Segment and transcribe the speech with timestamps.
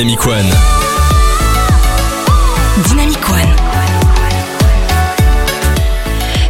[0.00, 0.50] Dynamic One.
[2.88, 3.56] Dynamic One.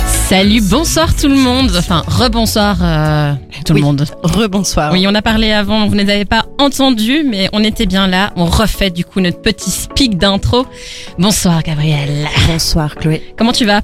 [0.07, 1.73] Salut, bonsoir tout le monde.
[1.77, 3.33] Enfin, rebonsoir euh,
[3.65, 3.81] tout Oui.
[3.81, 4.04] le monde.
[4.23, 4.93] Rebonsoir.
[4.93, 8.07] Oui, on a parlé avant, vous ne les avez pas entendus, mais on était bien
[8.07, 8.33] là.
[8.37, 10.66] On refait du coup notre petit speak d'intro.
[11.19, 12.27] Bonsoir Gabriel.
[12.46, 13.23] Bonsoir Chloé.
[13.38, 13.80] Comment tu vas?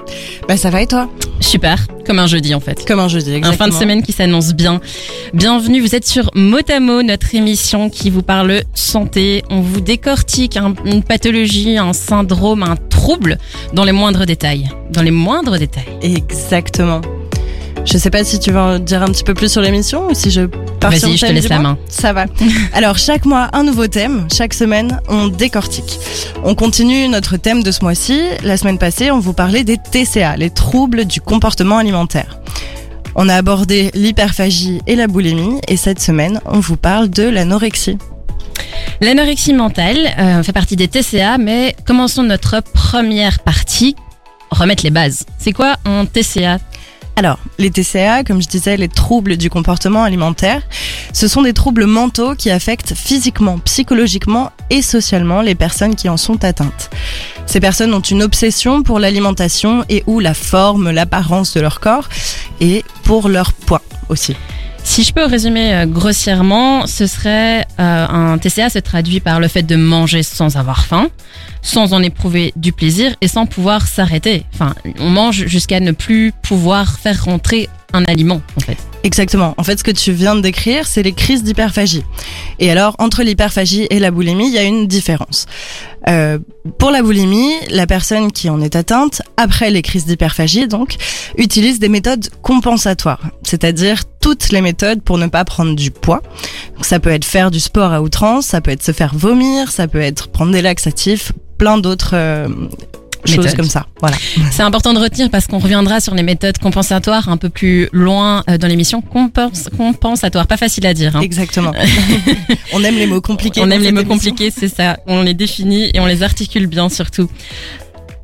[0.49, 1.09] Bah ça va et toi?
[1.41, 2.85] Super, comme un jeudi en fait.
[2.86, 3.67] Comme un jeudi, Un exactement.
[3.67, 4.81] fin de semaine qui s'annonce bien.
[5.35, 9.43] Bienvenue, vous êtes sur Motamo, notre émission qui vous parle santé.
[9.50, 13.39] On vous décortique un- une pathologie, un syndrome, un trouble
[13.75, 14.68] dans les moindres détails.
[14.90, 15.85] Dans les moindres détails.
[16.03, 17.00] Exactement.
[17.86, 20.14] Je sais pas si tu veux en dire un petit peu plus sur l'émission ou
[20.14, 21.79] si je pars Vas-y, sur le je te laisse la main.
[21.89, 22.26] Ça va.
[22.72, 26.00] Alors chaque mois un nouveau thème, chaque semaine on décortique.
[26.43, 28.21] On continue notre thème de ce mois-ci.
[28.43, 32.41] La semaine passée on vous parlait des TCA, les troubles du comportement alimentaire.
[33.14, 37.98] On a abordé l'hyperphagie et la boulimie et cette semaine on vous parle de l'anorexie.
[39.00, 43.95] L'anorexie mentale euh, fait partie des TCA, mais commençons notre première partie.
[44.51, 45.25] Remettre les bases.
[45.39, 46.59] C'est quoi un TCA
[47.19, 50.61] Alors, les TCA, comme je disais, les troubles du comportement alimentaire,
[51.14, 56.19] ce sont des troubles mentaux qui affectent physiquement, psychologiquement et socialement les personnes qui en
[56.19, 56.91] sont atteintes.
[57.47, 62.11] Ces personnes ont une obsession pour l'alimentation et ou la forme, l'apparence de leur corps
[62.61, 63.80] et pour leur poids
[64.11, 64.36] aussi.
[64.87, 69.48] Si je peux résumer euh, grossièrement, ce serait euh, un TCA se traduit par le
[69.48, 71.11] fait de manger sans avoir faim,
[71.61, 74.47] sans en éprouver du plaisir et sans pouvoir s'arrêter.
[74.55, 78.79] Enfin, on mange jusqu'à ne plus pouvoir faire rentrer un aliment en fait.
[79.07, 79.55] Exactement.
[79.57, 82.03] En fait, ce que tu viens de décrire, c'est les crises d'hyperphagie.
[82.59, 85.47] Et alors, entre l'hyperphagie et la boulimie, il y a une différence.
[86.09, 86.41] Euh,
[86.81, 90.97] pour la boulimie, la personne qui en est atteinte, après les crises d'hyperphagie, donc,
[91.39, 93.21] utilise des méthodes compensatoires.
[93.45, 96.20] C'est-à-dire toutes les méthodes pour ne pas prendre du poids.
[96.83, 99.87] Ça peut être faire du sport à outrance, ça peut être se faire vomir, ça
[99.87, 102.48] peut être prendre des laxatifs, plein d'autres euh,
[103.25, 103.86] choses comme ça.
[104.00, 104.17] Voilà.
[104.53, 108.42] C'est important de retenir parce qu'on reviendra sur les méthodes compensatoires un peu plus loin
[108.51, 109.01] euh, dans l'émission.
[109.01, 111.17] Compense, compensatoire, pas facile à dire.
[111.17, 111.20] hein.
[111.20, 111.73] Exactement.
[112.73, 113.61] On aime les mots compliqués.
[113.63, 114.14] On aime les mots émission.
[114.17, 114.98] compliqués, c'est ça.
[115.07, 117.29] On les définit et on les articule bien surtout.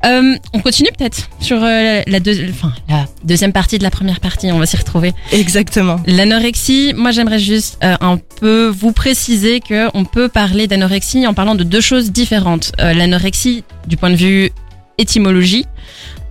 [0.05, 4.19] Euh, on continue peut-être sur euh, la, deux- enfin, la deuxième partie de la première
[4.19, 5.13] partie, on va s'y retrouver.
[5.31, 5.97] Exactement.
[6.05, 11.33] L'anorexie, moi j'aimerais juste euh, un peu vous préciser que on peut parler d'anorexie en
[11.33, 12.73] parlant de deux choses différentes.
[12.79, 14.51] L'anorexie, du point de vue
[14.97, 15.65] étymologie,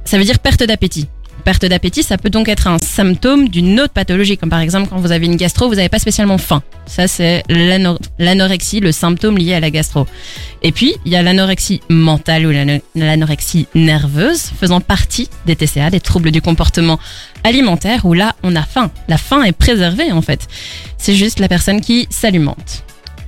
[0.05, 1.09] ça veut dire perte d'appétit.
[1.45, 4.99] Perte d'appétit, ça peut donc être un symptôme d'une autre pathologie, comme par exemple quand
[4.99, 6.63] vous avez une gastro, vous n'avez pas spécialement faim.
[6.87, 10.07] Ça, c'est l'ano- l'anorexie, le symptôme lié à la gastro.
[10.63, 15.91] Et puis, il y a l'anorexie mentale ou l'ano- l'anorexie nerveuse, faisant partie des TCA,
[15.91, 17.01] des troubles du comportement
[17.43, 18.93] alimentaire, où là, on a faim.
[19.09, 20.47] La faim est préservée, en fait.
[20.97, 22.85] C'est juste la personne qui s'alimente.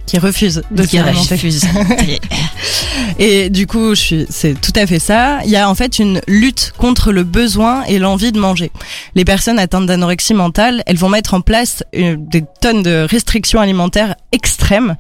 [0.07, 1.65] Qui refuse de Qui refuse.
[3.19, 5.41] Et du coup, c'est tout à fait ça.
[5.45, 8.71] Il y a en fait une lutte contre le besoin et l'envie de manger.
[9.15, 13.61] Les personnes atteintes d'anorexie mentale, elles vont mettre en place euh, des tonnes de restrictions
[13.61, 14.97] alimentaires extrêmes,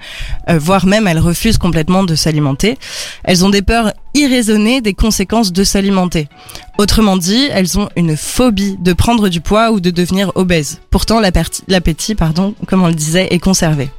[0.49, 2.79] euh, voire même elles refusent complètement de s'alimenter.
[3.25, 6.29] Elles ont des peurs irraisonnées des conséquences de s'alimenter.
[6.79, 10.81] Autrement dit, elles ont une phobie de prendre du poids ou de devenir obèses.
[10.91, 13.91] Pourtant, l'appétit, pardon, comme on le disait, est conservé.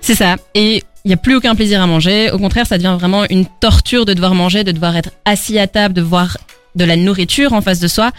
[0.00, 0.36] C'est ça.
[0.54, 2.30] Et il n'y a plus aucun plaisir à manger.
[2.30, 5.66] Au contraire, ça devient vraiment une torture de devoir manger, de devoir être assis à
[5.66, 6.38] table, de voir
[6.74, 8.12] de la nourriture en face de soi.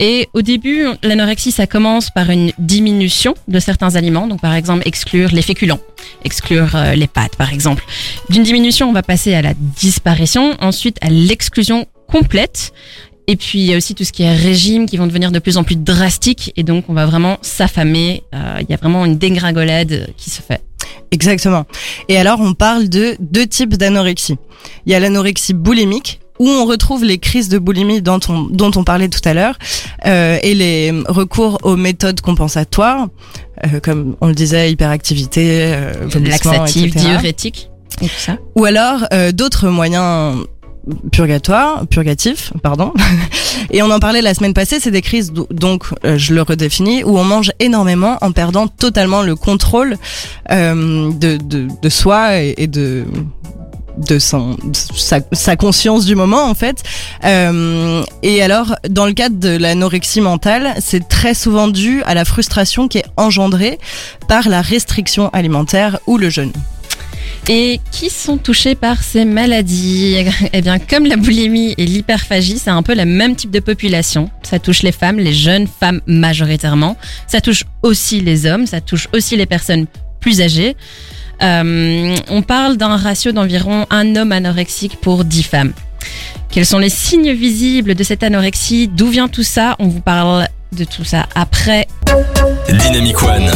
[0.00, 4.26] Et au début, l'anorexie, ça commence par une diminution de certains aliments.
[4.26, 5.80] Donc, par exemple, exclure les féculents,
[6.24, 7.84] exclure euh, les pâtes, par exemple.
[8.30, 12.72] D'une diminution, on va passer à la disparition, ensuite à l'exclusion complète.
[13.28, 15.38] Et puis, il y a aussi tout ce qui est régime qui vont devenir de
[15.38, 16.52] plus en plus drastiques.
[16.56, 18.22] Et donc, on va vraiment s'affamer.
[18.34, 20.62] Euh, Il y a vraiment une dégringolade qui se fait.
[21.10, 21.66] Exactement.
[22.08, 24.36] Et alors, on parle de deux types d'anorexie.
[24.84, 28.70] Il y a l'anorexie boulimique, où on retrouve les crises de boulimie dont on, dont
[28.76, 29.56] on parlait tout à l'heure,
[30.06, 33.08] euh, et les recours aux méthodes compensatoires,
[33.64, 36.50] euh, comme on le disait, hyperactivité, euh, etc.
[37.08, 37.70] diurétique
[38.02, 38.36] et tout ça.
[38.56, 40.36] Ou alors euh, d'autres moyens
[41.10, 42.92] purgatoires, purgatifs, pardon.
[43.70, 46.42] Et on en parlait la semaine passée, c'est des crises, do- donc euh, je le
[46.42, 49.96] redéfinis, où on mange énormément en perdant totalement le contrôle
[50.52, 53.04] euh, de, de, de soi et, et de
[53.96, 54.56] de, son,
[55.32, 56.82] sa conscience du moment en fait.
[57.24, 62.24] Euh, et alors, dans le cadre de l'anorexie mentale, c'est très souvent dû à la
[62.24, 63.78] frustration qui est engendrée
[64.28, 66.52] par la restriction alimentaire ou le jeûne.
[67.48, 70.16] Et qui sont touchés par ces maladies?
[70.52, 74.30] Eh bien, comme la boulimie et l'hyperphagie, c'est un peu le même type de population.
[74.42, 76.96] Ça touche les femmes, les jeunes femmes majoritairement.
[77.28, 79.86] Ça touche aussi les hommes, ça touche aussi les personnes
[80.20, 80.76] plus âgées.
[81.42, 85.72] Euh, on parle d'un ratio d'environ un homme anorexique pour 10 femmes.
[86.50, 88.88] Quels sont les signes visibles de cette anorexie?
[88.88, 89.76] D'où vient tout ça?
[89.78, 91.86] On vous parle de tout ça après.
[92.68, 93.50] Dynamic One.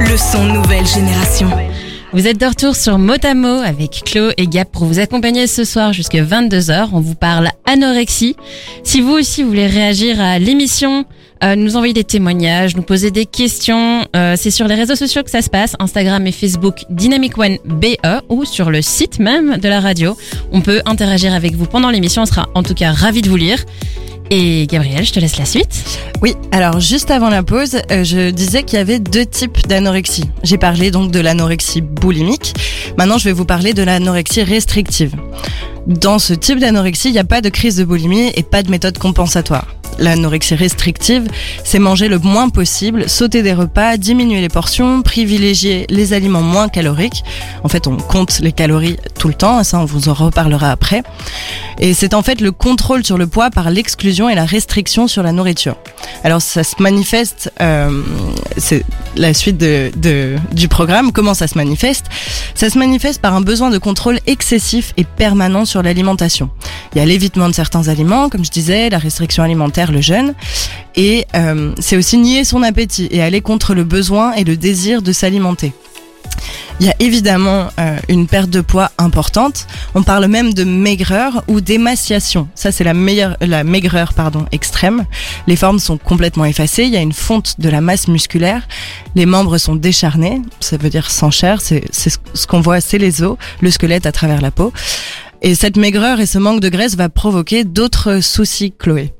[0.00, 1.50] Le son nouvelle génération.
[2.12, 5.92] Vous êtes de retour sur Motamo avec Chlo et Gap pour vous accompagner ce soir
[5.92, 6.88] jusqu'à 22h.
[6.94, 8.34] On vous parle anorexie.
[8.82, 11.04] Si vous aussi voulez réagir à l'émission,
[11.42, 15.22] euh, nous envoyer des témoignages, nous poser des questions, euh, c'est sur les réseaux sociaux
[15.22, 19.58] que ça se passe, Instagram et Facebook Dynamic One BE ou sur le site même
[19.58, 20.16] de la radio.
[20.52, 23.36] On peut interagir avec vous pendant l'émission, on sera en tout cas ravis de vous
[23.36, 23.64] lire.
[24.30, 26.00] Et Gabriel, je te laisse la suite.
[26.20, 30.24] Oui, alors juste avant la pause, euh, je disais qu'il y avait deux types d'anorexie.
[30.42, 32.54] J'ai parlé donc de l'anorexie boulimique.
[32.98, 35.14] Maintenant, je vais vous parler de l'anorexie restrictive.
[35.86, 38.70] Dans ce type d'anorexie, il n'y a pas de crise de boulimie et pas de
[38.70, 39.77] méthode compensatoire.
[39.98, 41.26] L'anorexie restrictive,
[41.64, 46.68] c'est manger le moins possible, sauter des repas, diminuer les portions, privilégier les aliments moins
[46.68, 47.24] caloriques.
[47.64, 51.02] En fait, on compte les calories tout le temps, ça on vous en reparlera après.
[51.78, 55.22] Et c'est en fait le contrôle sur le poids par l'exclusion et la restriction sur
[55.22, 55.76] la nourriture.
[56.24, 58.02] Alors ça se manifeste, euh,
[58.56, 58.84] c'est
[59.16, 62.06] la suite de, de, du programme, comment ça se manifeste?
[62.54, 66.50] Ça se manifeste par un besoin de contrôle excessif et permanent sur l'alimentation.
[66.94, 70.34] Il y a l'évitement de certains aliments, comme je disais, la restriction alimentaire, le jeûne,
[70.96, 75.02] et euh, c'est aussi nier son appétit et aller contre le besoin et le désir
[75.02, 75.72] de s'alimenter.
[76.80, 79.66] Il y a évidemment euh, une perte de poids importante.
[79.96, 82.48] On parle même de maigreur ou d'émaciation.
[82.54, 85.04] Ça, c'est la meilleure, la maigreur, pardon, extrême.
[85.48, 86.84] Les formes sont complètement effacées.
[86.84, 88.68] Il y a une fonte de la masse musculaire.
[89.16, 90.40] Les membres sont décharnés.
[90.60, 91.60] Ça veut dire sans chair.
[91.60, 94.72] C'est ce qu'on voit, c'est les os, le squelette à travers la peau.
[95.42, 99.12] Et cette maigreur et ce manque de graisse va provoquer d'autres soucis, Chloé.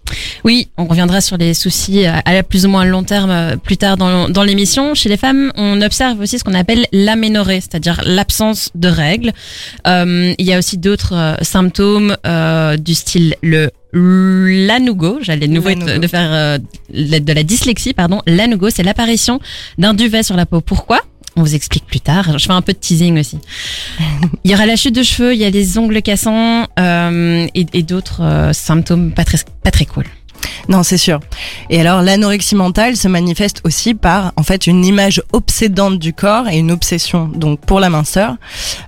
[0.45, 3.97] Oui, on reviendra sur les soucis à plus ou moins long terme euh, plus tard
[3.97, 4.95] dans, l'émission.
[4.95, 9.33] Chez les femmes, on observe aussi ce qu'on appelle l'aménorrhée, c'est-à-dire l'absence de règles.
[9.87, 15.53] Euh, il y a aussi d'autres euh, symptômes euh, du style le l'anugo, j'allais de
[15.53, 16.59] nouveau de faire euh,
[16.93, 18.21] de la dyslexie, pardon.
[18.27, 19.41] L'anugo, c'est l'apparition
[19.79, 20.61] d'un duvet sur la peau.
[20.61, 21.01] Pourquoi?
[21.39, 22.39] On vous explique plus tard.
[22.39, 23.39] Je fais un peu de teasing aussi.
[24.45, 27.67] Il y aura la chute de cheveux, il y a les ongles cassants euh, et,
[27.73, 30.05] et d'autres euh, symptômes pas très, pas très cool.
[30.69, 31.21] Non, c'est sûr.
[31.71, 36.49] Et alors, l'anorexie mentale se manifeste aussi par, en fait, une image obsédante du corps
[36.49, 38.37] et une obsession, donc, pour la minceur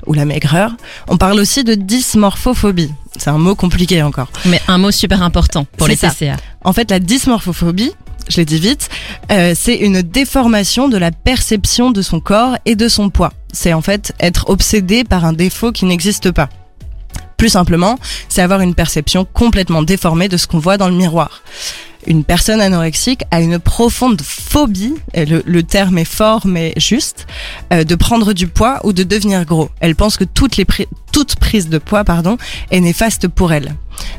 [0.07, 0.73] ou la maigreur.
[1.09, 2.93] On parle aussi de dysmorphophobie.
[3.17, 4.29] C'est un mot compliqué encore.
[4.45, 6.37] Mais un mot super important pour les TCA.
[6.65, 7.93] En fait, la dysmorphophobie,
[8.29, 8.89] je l'ai dit vite,
[9.31, 13.33] euh, c'est une déformation de la perception de son corps et de son poids.
[13.53, 16.49] C'est en fait être obsédé par un défaut qui n'existe pas.
[17.37, 21.43] Plus simplement, c'est avoir une perception complètement déformée de ce qu'on voit dans le miroir.
[22.07, 27.27] Une personne anorexique a une profonde phobie, et le, le terme est fort mais juste,
[27.73, 29.71] euh, de prendre du poids ou de devenir gros.
[29.81, 32.39] Elle pense que toutes les pri toute prise de poids pardon,
[32.71, 33.75] est néfaste pour elle.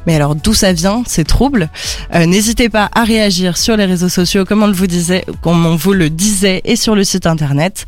[0.06, 1.69] Mais alors d'où ça vient ces troubles
[2.16, 5.66] euh, N'hésitez pas à réagir sur les réseaux sociaux comme on le vous disait, comme
[5.66, 7.86] on vous le disait et sur le site internet.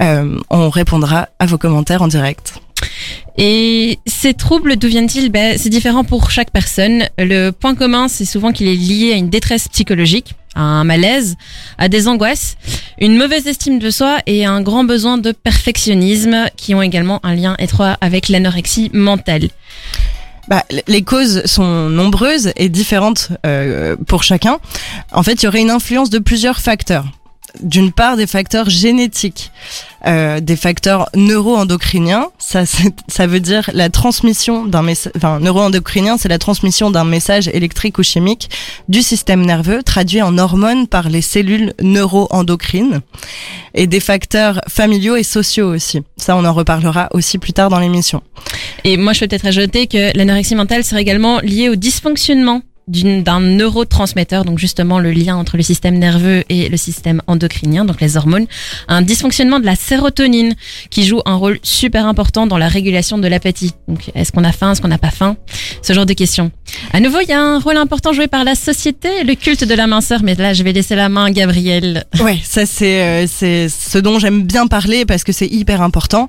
[0.00, 2.54] Euh, on répondra à vos commentaires en direct.
[3.38, 5.30] Et ces troubles, d'où viennent-ils?
[5.30, 7.04] Ben, C'est différent pour chaque personne.
[7.18, 11.36] Le point commun, c'est souvent qu'il est lié à une détresse psychologique, à un malaise,
[11.76, 12.56] à des angoisses,
[12.98, 17.34] une mauvaise estime de soi et un grand besoin de perfectionnisme qui ont également un
[17.34, 19.48] lien étroit avec l'anorexie mentale.
[20.48, 24.58] Bah, les causes sont nombreuses et différentes euh, pour chacun.
[25.12, 27.06] En fait, il y aurait une influence de plusieurs facteurs
[27.62, 29.50] d'une part des facteurs génétiques,
[30.06, 32.28] euh, des facteurs neuroendocriniens.
[32.38, 32.64] Ça,
[33.08, 35.12] ça veut dire la transmission d'un message.
[35.16, 38.50] Enfin, neuroendocrinien, c'est la transmission d'un message électrique ou chimique
[38.88, 43.00] du système nerveux traduit en hormones par les cellules neuroendocrines,
[43.74, 46.02] et des facteurs familiaux et sociaux aussi.
[46.16, 48.22] Ça, on en reparlera aussi plus tard dans l'émission.
[48.84, 53.40] Et moi, je peux peut-être ajouter que l'anorexie mentale serait également liée au dysfonctionnement d'un
[53.40, 58.16] neurotransmetteur, donc justement le lien entre le système nerveux et le système endocrinien, donc les
[58.16, 58.46] hormones,
[58.86, 60.54] un dysfonctionnement de la sérotonine
[60.88, 63.72] qui joue un rôle super important dans la régulation de l'appétit.
[63.88, 65.36] Donc est-ce qu'on a faim, est-ce qu'on n'a pas faim?
[65.82, 66.52] Ce genre de questions.
[66.92, 69.74] À nouveau, il y a un rôle important joué par la société, le culte de
[69.74, 72.04] la minceur, mais là je vais laisser la main à Gabriel.
[72.26, 76.28] Ouais, ça c'est euh, c'est ce dont j'aime bien parler parce que c'est hyper important.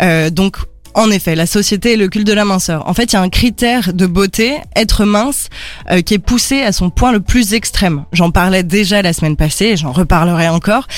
[0.00, 0.56] Euh, donc
[0.96, 2.88] en effet, la société et le culte de la minceur.
[2.88, 5.48] En fait, il y a un critère de beauté, être mince,
[5.90, 8.06] euh, qui est poussé à son point le plus extrême.
[8.12, 10.88] J'en parlais déjà la semaine passée et j'en reparlerai encore.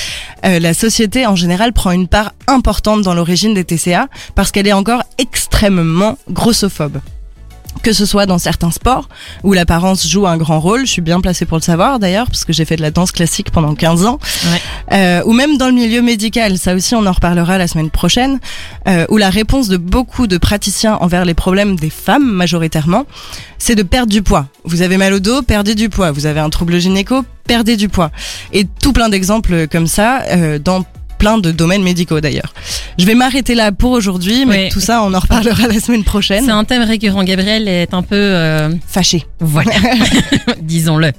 [0.45, 4.67] Euh, la société, en général, prend une part importante dans l'origine des TCA parce qu'elle
[4.67, 6.99] est encore extrêmement grossophobe.
[7.81, 9.09] Que ce soit dans certains sports
[9.43, 12.45] où l'apparence joue un grand rôle, je suis bien placée pour le savoir d'ailleurs parce
[12.45, 14.19] que j'ai fait de la danse classique pendant 15 ans,
[14.51, 14.61] Ouais.
[14.93, 18.39] Euh, ou même dans le milieu médical, ça aussi on en reparlera la semaine prochaine,
[18.87, 23.05] euh, où la réponse de beaucoup de praticiens envers les problèmes des femmes majoritairement,
[23.57, 24.47] c'est de perdre du poids.
[24.63, 26.11] Vous avez mal au dos, perdez du poids.
[26.11, 28.11] Vous avez un trouble gynéco, perdez du poids.
[28.53, 30.85] Et tout plein d'exemples comme ça euh, dans
[31.19, 32.53] plein de domaines médicaux d'ailleurs.
[32.97, 34.69] Je vais m'arrêter là pour aujourd'hui, mais Oui.
[34.69, 36.49] tout ça on en reparlera la semaine C'est prochaine.
[36.49, 37.23] un thème récurrent.
[37.23, 39.25] Gabriel est un peu, euh, Fâché.
[39.39, 39.71] voilà,
[40.61, 41.11] disons-le.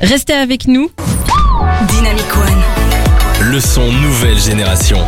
[0.00, 0.90] Restez avec nous.
[1.88, 3.50] Dynamic One.
[3.50, 4.98] Le son nouvelle génération.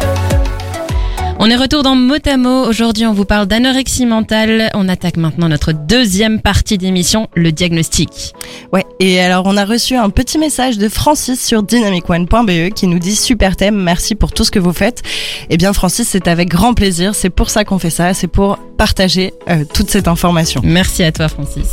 [1.41, 2.67] On est retour dans Motamo.
[2.67, 4.71] Aujourd'hui, on vous parle d'anorexie mentale.
[4.75, 8.35] On attaque maintenant notre deuxième partie d'émission, le diagnostic.
[8.73, 8.85] Ouais.
[8.99, 13.15] Et alors on a reçu un petit message de Francis sur dynamicone.be qui nous dit
[13.15, 15.03] super thème, merci pour tout ce que vous faites.
[15.49, 17.15] Eh bien Francis, c'est avec grand plaisir.
[17.15, 18.15] C'est pour ça qu'on fait ça.
[18.15, 20.61] C'est pour partager euh, toute cette information.
[20.65, 21.67] Merci à toi, Francis.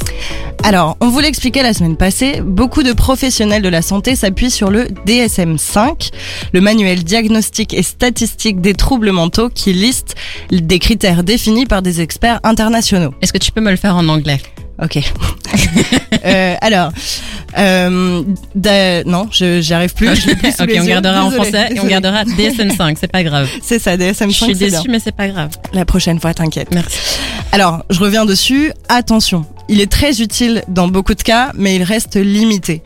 [0.63, 4.71] Alors, on vous l'expliquait la semaine passée, beaucoup de professionnels de la santé s'appuient sur
[4.71, 6.11] le DSM-5,
[6.53, 10.15] le manuel diagnostique et statistique des troubles mentaux qui liste
[10.51, 13.13] des critères définis par des experts internationaux.
[13.21, 14.39] Est-ce que tu peux me le faire en anglais?
[14.81, 14.99] Ok.
[16.25, 16.91] Euh, alors,
[17.55, 18.23] euh,
[19.05, 20.09] non, je j'y arrive plus.
[20.59, 23.47] Ok, on gardera en français et on gardera DSM5, c'est pas grave.
[23.61, 24.29] C'est ça, DSM-5.
[24.29, 24.69] Je suis bien.
[24.69, 25.51] déçue, mais c'est pas grave.
[25.73, 26.69] La prochaine fois, t'inquiète.
[26.73, 26.97] Merci.
[27.51, 28.71] Alors, je reviens dessus.
[28.89, 32.83] Attention, il est très utile dans beaucoup de cas, mais il reste limité.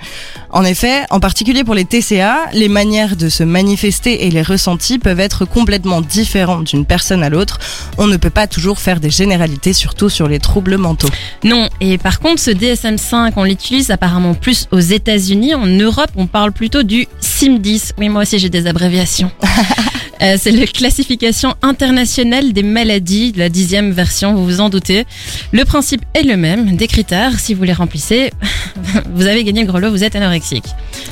[0.52, 4.98] En effet, en particulier pour les TCA, les manières de se manifester et les ressentis
[4.98, 7.60] peuvent être complètement différents d'une personne à l'autre.
[7.98, 11.10] On ne peut pas toujours faire des généralités, surtout sur les troubles mentaux.
[11.44, 15.56] Non, et par contre, ce DSM5, on l'utilise apparemment plus aux États-Unis.
[15.56, 17.94] En Europe, on parle plutôt du CIM10.
[17.98, 19.32] Oui, moi aussi, j'ai des abréviations.
[20.22, 25.06] Euh, c'est la classification internationale des maladies, la dixième version, vous vous en doutez.
[25.52, 28.32] Le principe est le même, des critères, si vous les remplissez,
[29.14, 30.66] vous avez gagné le gros lot, vous êtes anorexique.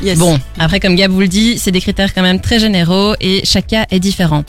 [0.04, 0.18] Yes.
[0.18, 3.42] Bon, après, comme Gab vous le dit, c'est des critères quand même très généraux et
[3.46, 4.44] chaque cas est différent.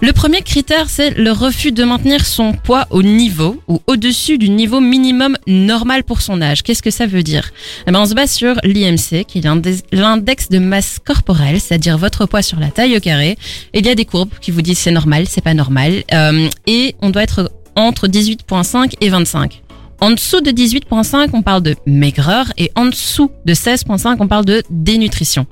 [0.00, 4.48] Le premier critère, c'est le refus de maintenir son poids au niveau ou au-dessus du
[4.48, 6.62] niveau minimum normal pour son âge.
[6.62, 7.50] Qu'est-ce que ça veut dire?
[7.86, 12.26] Eh ben, On se base sur l'IMC, qui est l'index de masse corporelle, c'est-à-dire votre
[12.26, 13.36] poids sur la taille au carré.
[13.74, 16.04] Et il y a des courbes qui vous disent c'est normal, c'est pas normal.
[16.12, 19.62] Euh, et on doit être entre 18,5 et 25.
[20.00, 24.44] En dessous de 18.5, on parle de maigreur et en dessous de 16.5, on parle
[24.44, 25.46] de dénutrition.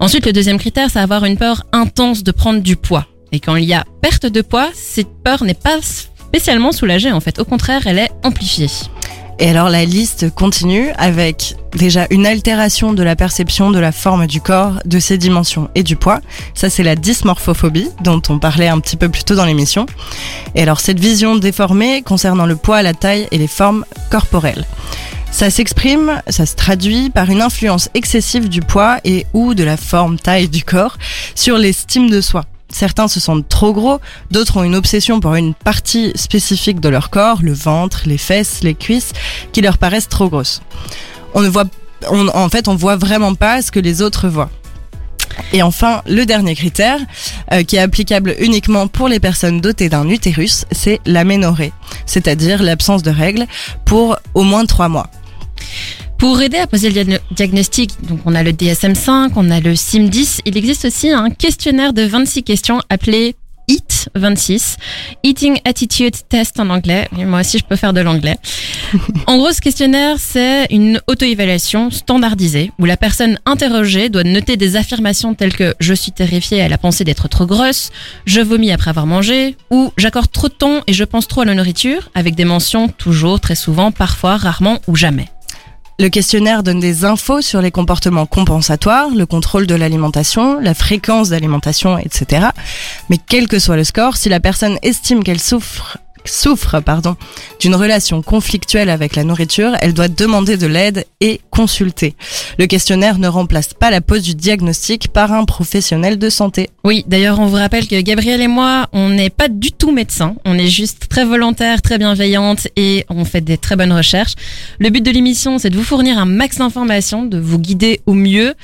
[0.00, 3.06] Ensuite, le deuxième critère, c'est avoir une peur intense de prendre du poids.
[3.32, 7.20] Et quand il y a perte de poids, cette peur n'est pas spécialement soulagée en
[7.20, 7.38] fait.
[7.38, 8.68] Au contraire, elle est amplifiée.
[9.40, 14.26] Et alors la liste continue avec déjà une altération de la perception de la forme
[14.26, 16.20] du corps, de ses dimensions et du poids.
[16.54, 19.86] Ça c'est la dysmorphophobie dont on parlait un petit peu plus tôt dans l'émission.
[20.56, 24.66] Et alors cette vision déformée concernant le poids, la taille et les formes corporelles.
[25.30, 29.76] Ça s'exprime, ça se traduit par une influence excessive du poids et ou de la
[29.76, 30.96] forme taille du corps
[31.36, 32.44] sur l'estime de soi.
[32.70, 33.98] Certains se sentent trop gros,
[34.30, 38.62] d'autres ont une obsession pour une partie spécifique de leur corps, le ventre, les fesses,
[38.62, 39.12] les cuisses,
[39.52, 40.60] qui leur paraissent trop grosses.
[41.34, 41.64] On ne voit,
[42.10, 44.50] on- en fait, on voit vraiment pas ce que les autres voient.
[45.52, 46.98] Et enfin, le dernier critère,
[47.52, 51.72] euh, qui est applicable uniquement pour les personnes dotées d'un utérus, c'est l'aménorrhée,
[52.06, 53.46] c'est-à-dire l'absence de règles
[53.84, 55.08] pour au moins trois mois.
[56.18, 59.74] Pour aider à poser le diagno- diagnostic, donc on a le DSM5, on a le
[59.74, 63.36] CIM10, il existe aussi un questionnaire de 26 questions appelé
[63.70, 64.78] EAT 26,
[65.22, 67.06] Eating Attitude Test en anglais.
[67.18, 68.36] Et moi aussi, je peux faire de l'anglais.
[69.26, 74.76] En gros, ce questionnaire, c'est une auto-évaluation standardisée où la personne interrogée doit noter des
[74.76, 77.90] affirmations telles que je suis terrifiée à la pensée d'être trop grosse,
[78.24, 81.44] je vomis après avoir mangé, ou j'accorde trop de temps et je pense trop à
[81.44, 85.28] la nourriture, avec des mentions toujours, très souvent, parfois, rarement ou jamais.
[86.00, 91.30] Le questionnaire donne des infos sur les comportements compensatoires, le contrôle de l'alimentation, la fréquence
[91.30, 92.46] d'alimentation, etc.
[93.10, 97.16] Mais quel que soit le score, si la personne estime qu'elle souffre souffre pardon
[97.60, 102.14] d'une relation conflictuelle avec la nourriture, elle doit demander de l'aide et consulter.
[102.58, 106.70] Le questionnaire ne remplace pas la pose du diagnostic par un professionnel de santé.
[106.84, 110.36] Oui, d'ailleurs, on vous rappelle que Gabriel et moi, on n'est pas du tout médecins.
[110.44, 114.34] On est juste très volontaires, très bienveillantes et on fait des très bonnes recherches.
[114.78, 118.14] Le but de l'émission, c'est de vous fournir un max d'informations, de vous guider au
[118.14, 118.54] mieux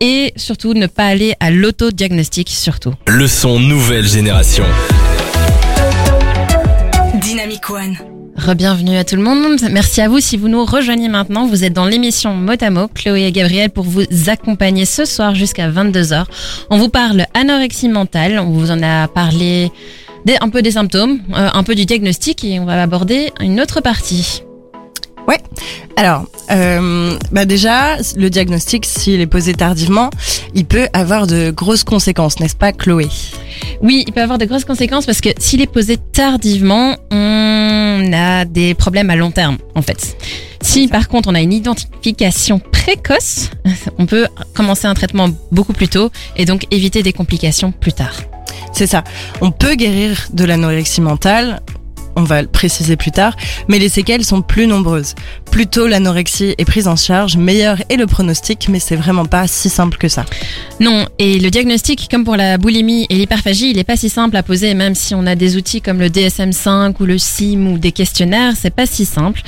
[0.00, 2.94] et surtout ne pas aller à l'autodiagnostic surtout.
[3.06, 4.64] Le son nouvelle génération.
[8.36, 9.60] Rebienvenue à tout le monde.
[9.70, 11.46] Merci à vous si vous nous rejoignez maintenant.
[11.46, 16.24] Vous êtes dans l'émission Motamo, Chloé et Gabriel pour vous accompagner ce soir jusqu'à 22h.
[16.70, 18.40] On vous parle anorexie mentale.
[18.40, 19.70] On vous en a parlé
[20.40, 23.80] un peu des symptômes, euh, un peu du diagnostic et on va aborder une autre
[23.80, 24.42] partie.
[25.96, 30.10] Alors, euh, bah déjà, le diagnostic, s'il est posé tardivement,
[30.54, 33.08] il peut avoir de grosses conséquences, n'est-ce pas, Chloé?
[33.82, 38.44] Oui, il peut avoir de grosses conséquences parce que s'il est posé tardivement, on a
[38.44, 40.16] des problèmes à long terme, en fait.
[40.60, 43.50] Si par contre on a une identification précoce,
[43.98, 48.14] on peut commencer un traitement beaucoup plus tôt et donc éviter des complications plus tard.
[48.72, 49.02] C'est ça.
[49.40, 51.60] On peut guérir de l'anorexie mentale,
[52.18, 53.36] on va le préciser plus tard,
[53.68, 55.14] mais les séquelles sont plus nombreuses.
[55.50, 59.46] Plus tôt l'anorexie est prise en charge, meilleur est le pronostic, mais c'est vraiment pas
[59.46, 60.24] si simple que ça.
[60.80, 64.36] Non, et le diagnostic, comme pour la boulimie et l'hyperphagie, il n'est pas si simple
[64.36, 67.78] à poser, même si on a des outils comme le DSM5 ou le CIM ou
[67.78, 69.42] des questionnaires, c'est pas si simple.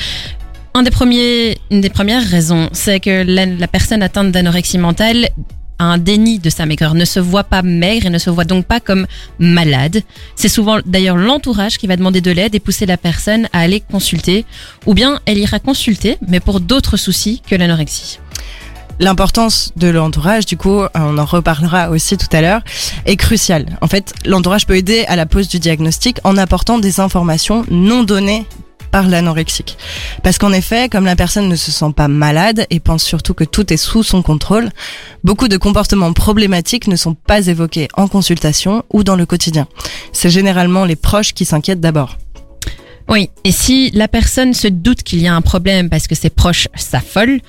[0.76, 5.28] Une des premières raisons, c'est que la personne atteinte d'anorexie mentale
[5.80, 8.66] un déni de sa maigreur, ne se voit pas maigre et ne se voit donc
[8.66, 9.06] pas comme
[9.38, 10.02] malade.
[10.36, 13.80] C'est souvent d'ailleurs l'entourage qui va demander de l'aide et pousser la personne à aller
[13.80, 14.44] consulter,
[14.86, 18.18] ou bien elle ira consulter, mais pour d'autres soucis que l'anorexie.
[19.00, 22.60] L'importance de l'entourage, du coup, on en reparlera aussi tout à l'heure,
[23.06, 23.78] est cruciale.
[23.80, 28.02] En fait, l'entourage peut aider à la pose du diagnostic en apportant des informations non
[28.02, 28.46] données
[28.90, 29.76] par l'anorexique.
[30.22, 33.44] Parce qu'en effet, comme la personne ne se sent pas malade et pense surtout que
[33.44, 34.70] tout est sous son contrôle,
[35.24, 39.66] beaucoup de comportements problématiques ne sont pas évoqués en consultation ou dans le quotidien.
[40.12, 42.16] C'est généralement les proches qui s'inquiètent d'abord.
[43.10, 46.30] Oui, et si la personne se doute qu'il y a un problème parce que ses
[46.30, 47.40] proches s'affolent,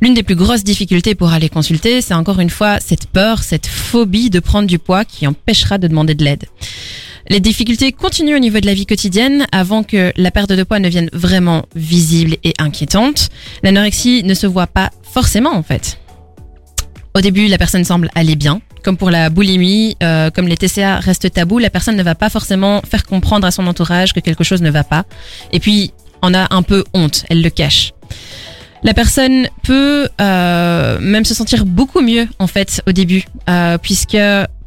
[0.00, 3.68] l'une des plus grosses difficultés pour aller consulter, c'est encore une fois cette peur, cette
[3.68, 6.46] phobie de prendre du poids qui empêchera de demander de l'aide.
[7.28, 10.78] Les difficultés continuent au niveau de la vie quotidienne avant que la perte de poids
[10.78, 13.30] ne vienne vraiment visible et inquiétante.
[13.62, 15.98] L'anorexie ne se voit pas forcément en fait.
[17.16, 18.60] Au début, la personne semble aller bien.
[18.82, 22.28] Comme pour la boulimie, euh, comme les TCA restent tabous, la personne ne va pas
[22.28, 25.04] forcément faire comprendre à son entourage que quelque chose ne va pas.
[25.52, 27.92] Et puis, on a un peu honte, elle le cache.
[28.82, 34.18] La personne peut euh, même se sentir beaucoup mieux en fait au début, euh, puisque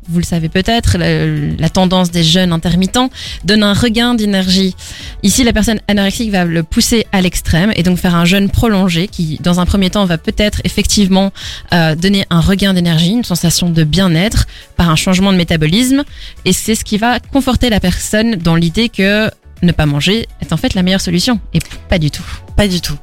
[0.09, 3.09] vous le savez peut-être, la, tendance des jeunes intermittents
[3.43, 4.75] donne un regain d'énergie.
[5.23, 9.07] Ici, la personne anorexique va le pousser à l'extrême et donc faire un jeûne prolongé
[9.07, 11.31] qui, dans un premier temps, va peut-être effectivement
[11.73, 16.03] euh, donner un regain d'énergie, une sensation de bien-être par un changement de métabolisme.
[16.45, 19.29] Et c'est ce qui va conforter la personne dans l'idée que
[19.61, 21.39] ne pas manger est en fait la meilleure solution.
[21.53, 22.25] Et pas du tout.
[22.55, 22.97] Pas du tout.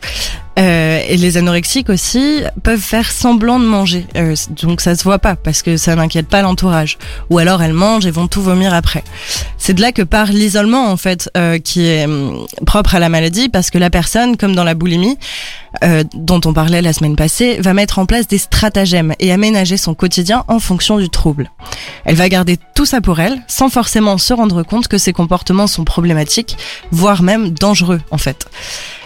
[0.59, 5.19] Euh, et les anorexiques aussi peuvent faire semblant de manger, euh, donc ça se voit
[5.19, 6.97] pas parce que ça n'inquiète pas l'entourage.
[7.31, 9.03] Ou alors elles mangent et vont tout vomir après.
[9.59, 13.09] C'est de là que part l'isolement en fait, euh, qui est hum, propre à la
[13.09, 15.19] maladie, parce que la personne, comme dans la boulimie,
[15.83, 19.77] euh, dont on parlait la semaine passée, va mettre en place des stratagèmes et aménager
[19.77, 21.51] son quotidien en fonction du trouble.
[22.05, 25.67] Elle va garder tout ça pour elle, sans forcément se rendre compte que ses comportements
[25.67, 26.57] sont problématiques,
[26.93, 28.47] voire même dangereux en fait.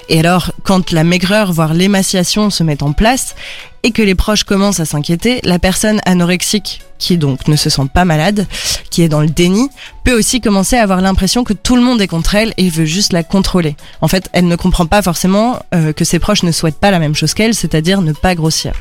[0.08, 3.34] Et alors, quand la maigreur, voire l'émaciation se met en place,
[3.82, 7.88] et que les proches commencent à s'inquiéter, la personne anorexique, qui donc ne se sent
[7.92, 8.46] pas malade,
[8.90, 9.68] qui est dans le déni,
[10.04, 12.86] peut aussi commencer à avoir l'impression que tout le monde est contre elle et veut
[12.86, 13.76] juste la contrôler.
[14.00, 16.98] En fait, elle ne comprend pas forcément euh, que ses proches ne souhaitent pas la
[16.98, 18.72] même chose qu'elle, c'est-à-dire ne pas grossir.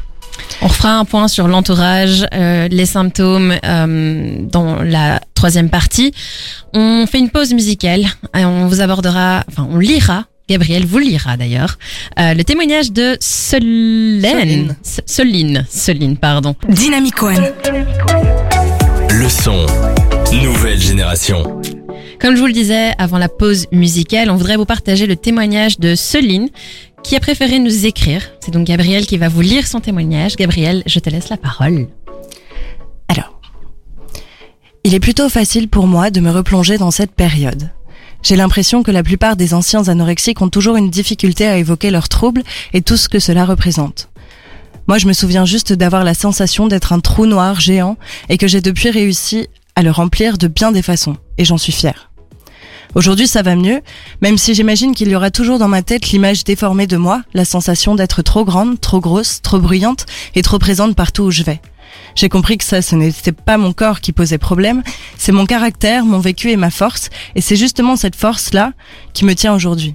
[0.62, 6.14] On refera un point sur l'entourage, euh, les symptômes euh, dans la troisième partie.
[6.74, 11.36] On fait une pause musicale et on vous abordera, enfin on lira Gabriel vous lira
[11.36, 11.78] d'ailleurs.
[12.20, 14.78] Euh, le témoignage de Solène.
[15.06, 15.66] Soline.
[15.70, 16.56] Soline, pardon.
[16.70, 17.52] Dynamic One.
[19.10, 19.66] Le son.
[20.42, 21.62] Nouvelle génération.
[22.22, 25.80] Comme je vous le disais avant la pause musicale, on voudrait vous partager le témoignage
[25.80, 26.50] de Soline
[27.04, 28.22] qui a préféré nous écrire.
[28.40, 30.38] C'est donc Gabriel qui va vous lire son témoignage.
[30.38, 31.88] Gabriel, je te laisse la parole.
[33.10, 33.42] Alors,
[34.86, 37.70] il est plutôt facile pour moi de me replonger dans cette période.
[38.24, 42.10] J'ai l'impression que la plupart des anciens anorexiques ont toujours une difficulté à évoquer leurs
[42.10, 44.10] troubles et tout ce que cela représente.
[44.88, 47.98] Moi, je me souviens juste d'avoir la sensation d'être un trou noir géant
[48.30, 51.74] et que j'ai depuis réussi à le remplir de bien des façons, et j'en suis
[51.74, 52.10] fière.
[52.96, 53.82] Aujourd'hui, ça va mieux,
[54.22, 57.46] même si j'imagine qu'il y aura toujours dans ma tête l'image déformée de moi, la
[57.46, 61.62] sensation d'être trop grande, trop grosse, trop bruyante et trop présente partout où je vais.
[62.18, 64.82] J'ai compris que ça, ce n'était pas mon corps qui posait problème,
[65.20, 68.74] c'est mon caractère, mon vécu et ma force, et c'est justement cette force-là
[69.14, 69.94] qui me tient aujourd'hui.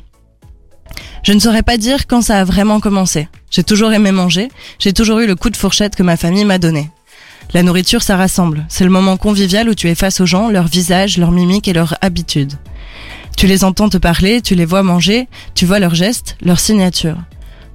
[1.24, 3.26] Je ne saurais pas dire quand ça a vraiment commencé.
[3.50, 6.58] J'ai toujours aimé manger, j'ai toujours eu le coup de fourchette que ma famille m'a
[6.58, 6.90] donné.
[7.54, 8.66] La nourriture, ça rassemble.
[8.68, 11.72] C'est le moment convivial où tu es face aux gens, leur visage, leur mimique et
[11.72, 12.52] leur habitude.
[13.37, 17.18] Tu les entends te parler, tu les vois manger, tu vois leurs gestes, leurs signatures.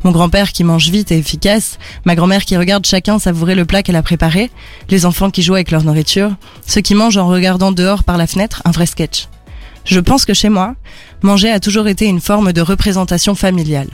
[0.07, 3.83] Mon grand-père qui mange vite et efficace, ma grand-mère qui regarde chacun savourer le plat
[3.83, 4.49] qu'elle a préparé,
[4.89, 6.31] les enfants qui jouent avec leur nourriture,
[6.65, 9.27] ceux qui mangent en regardant dehors par la fenêtre, un vrai sketch.
[9.83, 10.75] Je pense que chez moi,
[11.23, 13.89] manger a toujours été une forme de représentation familiale.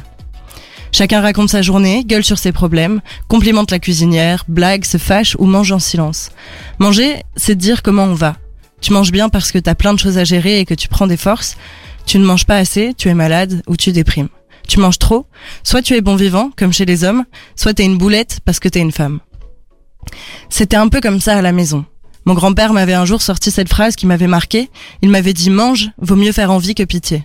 [0.92, 5.48] Chacun raconte sa journée, gueule sur ses problèmes, complimente la cuisinière, blague, se fâche ou
[5.48, 6.30] mange en silence.
[6.78, 8.36] Manger, c'est dire comment on va.
[8.82, 11.08] Tu manges bien parce que t'as plein de choses à gérer et que tu prends
[11.08, 11.58] des forces.
[12.06, 14.30] Tu ne manges pas assez, tu es malade ou tu déprimes.
[14.68, 15.26] Tu manges trop,
[15.64, 18.70] soit tu es bon vivant, comme chez les hommes, soit t'es une boulette parce que
[18.70, 19.20] t'es une femme.
[20.50, 21.86] C'était un peu comme ça à la maison.
[22.26, 24.70] Mon grand-père m'avait un jour sorti cette phrase qui m'avait marqué.
[25.02, 27.24] Il m'avait dit mange, vaut mieux faire envie que pitié.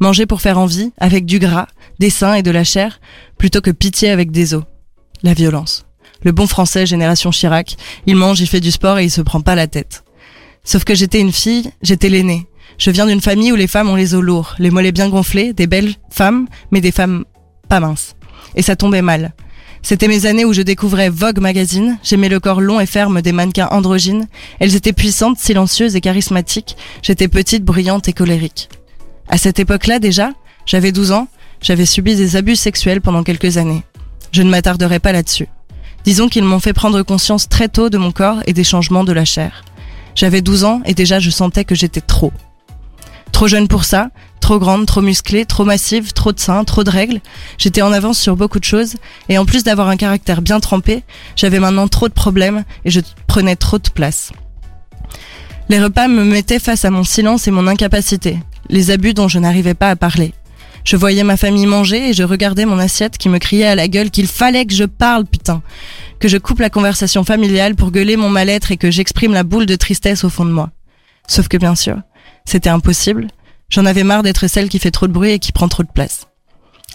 [0.00, 1.66] Manger pour faire envie, avec du gras,
[1.98, 3.00] des seins et de la chair,
[3.38, 4.64] plutôt que pitié avec des os.
[5.22, 5.84] La violence.
[6.22, 9.42] Le bon français, génération Chirac, il mange, il fait du sport et il se prend
[9.42, 10.04] pas la tête.
[10.64, 12.46] Sauf que j'étais une fille, j'étais l'aînée.
[12.78, 15.52] Je viens d'une famille où les femmes ont les os lourds, les mollets bien gonflés,
[15.52, 17.24] des belles femmes, mais des femmes
[17.68, 18.16] pas minces.
[18.56, 19.32] Et ça tombait mal.
[19.82, 23.32] C'était mes années où je découvrais Vogue magazine, j'aimais le corps long et ferme des
[23.32, 24.26] mannequins androgynes,
[24.58, 28.70] elles étaient puissantes, silencieuses et charismatiques, j'étais petite, bruyante et colérique.
[29.28, 30.30] À cette époque-là déjà,
[30.64, 31.28] j'avais 12 ans,
[31.60, 33.82] j'avais subi des abus sexuels pendant quelques années.
[34.32, 35.48] Je ne m'attarderai pas là-dessus.
[36.04, 39.12] Disons qu'ils m'ont fait prendre conscience très tôt de mon corps et des changements de
[39.12, 39.64] la chair.
[40.14, 42.32] J'avais 12 ans et déjà je sentais que j'étais trop.
[43.34, 46.90] Trop jeune pour ça, trop grande, trop musclée, trop massive, trop de seins, trop de
[46.90, 47.20] règles.
[47.58, 48.94] J'étais en avance sur beaucoup de choses
[49.28, 51.02] et en plus d'avoir un caractère bien trempé,
[51.34, 54.30] j'avais maintenant trop de problèmes et je prenais trop de place.
[55.68, 58.38] Les repas me mettaient face à mon silence et mon incapacité,
[58.70, 60.32] les abus dont je n'arrivais pas à parler.
[60.84, 63.88] Je voyais ma famille manger et je regardais mon assiette qui me criait à la
[63.88, 65.60] gueule qu'il fallait que je parle, putain.
[66.20, 69.66] Que je coupe la conversation familiale pour gueuler mon mal-être et que j'exprime la boule
[69.66, 70.70] de tristesse au fond de moi.
[71.26, 71.96] Sauf que bien sûr,
[72.54, 73.28] c'était impossible.
[73.68, 75.90] J'en avais marre d'être celle qui fait trop de bruit et qui prend trop de
[75.92, 76.28] place.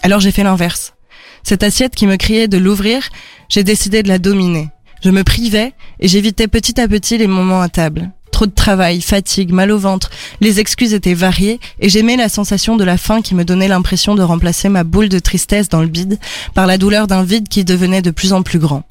[0.02, 0.94] Alors j'ai fait l'inverse.
[1.42, 3.08] Cette assiette qui me criait de l'ouvrir,
[3.48, 4.68] j'ai décidé de la dominer.
[5.02, 8.10] Je me privais et j'évitais petit à petit les moments à table.
[8.32, 10.10] Trop de travail, fatigue, mal au ventre,
[10.40, 14.14] les excuses étaient variées et j'aimais la sensation de la faim qui me donnait l'impression
[14.14, 16.18] de remplacer ma boule de tristesse dans le bide
[16.54, 18.84] par la douleur d'un vide qui devenait de plus en plus grand.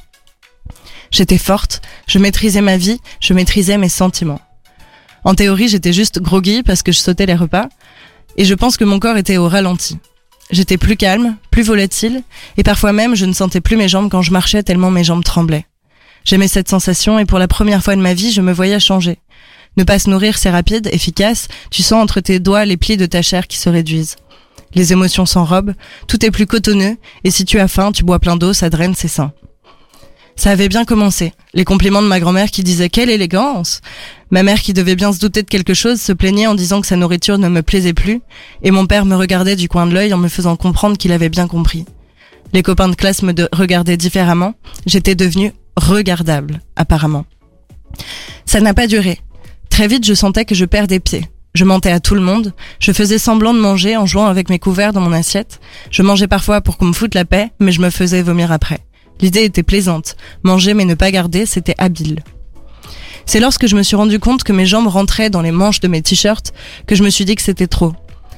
[1.10, 4.42] J'étais forte, je maîtrisais ma vie, je maîtrisais mes sentiments.
[5.24, 7.68] En théorie, j'étais juste groggy parce que je sautais les repas,
[8.38, 9.98] et je pense que mon corps était au ralenti.
[10.52, 12.24] J'étais plus calme, plus volatile,
[12.58, 15.24] et parfois même je ne sentais plus mes jambes quand je marchais tellement mes jambes
[15.24, 15.66] tremblaient.
[16.26, 19.20] J'aimais cette sensation et pour la première fois de ma vie, je me voyais changer.
[19.78, 23.06] Ne pas se nourrir, c'est rapide, efficace, tu sens entre tes doigts les plis de
[23.06, 24.16] ta chair qui se réduisent.
[24.74, 25.74] Les émotions s'enrobent,
[26.08, 28.96] tout est plus cotonneux, et si tu as faim, tu bois plein d'eau, ça draine
[28.96, 29.32] ses seins.
[30.40, 31.34] Ça avait bien commencé.
[31.54, 33.82] Les compliments de ma grand-mère qui disait quelle élégance.
[34.32, 36.88] Ma mère qui devait bien se douter de quelque chose se plaignait en disant que
[36.88, 38.22] sa nourriture ne me plaisait plus,
[38.64, 41.28] et mon père me regardait du coin de l'œil en me faisant comprendre qu'il avait
[41.28, 41.84] bien compris.
[42.54, 44.54] Les copains de classe me regardaient différemment.
[44.86, 47.26] J'étais devenue regardable, apparemment.
[48.46, 49.20] Ça n'a pas duré.
[49.70, 51.26] Très vite, je sentais que je perdais pied.
[51.54, 52.54] Je mentais à tout le monde.
[52.80, 55.60] Je faisais semblant de manger en jouant avec mes couverts dans mon assiette.
[55.92, 58.80] Je mangeais parfois pour qu'on me foute la paix, mais je me faisais vomir après.
[59.22, 60.16] L'idée était plaisante.
[60.44, 62.24] Manger mais ne pas garder, c'était habile.
[63.26, 65.88] C'est lorsque je me suis rendu compte que mes jambes rentraient dans les manches de
[65.88, 66.54] mes t-shirts
[66.88, 67.94] que je me suis dit que c'était trop.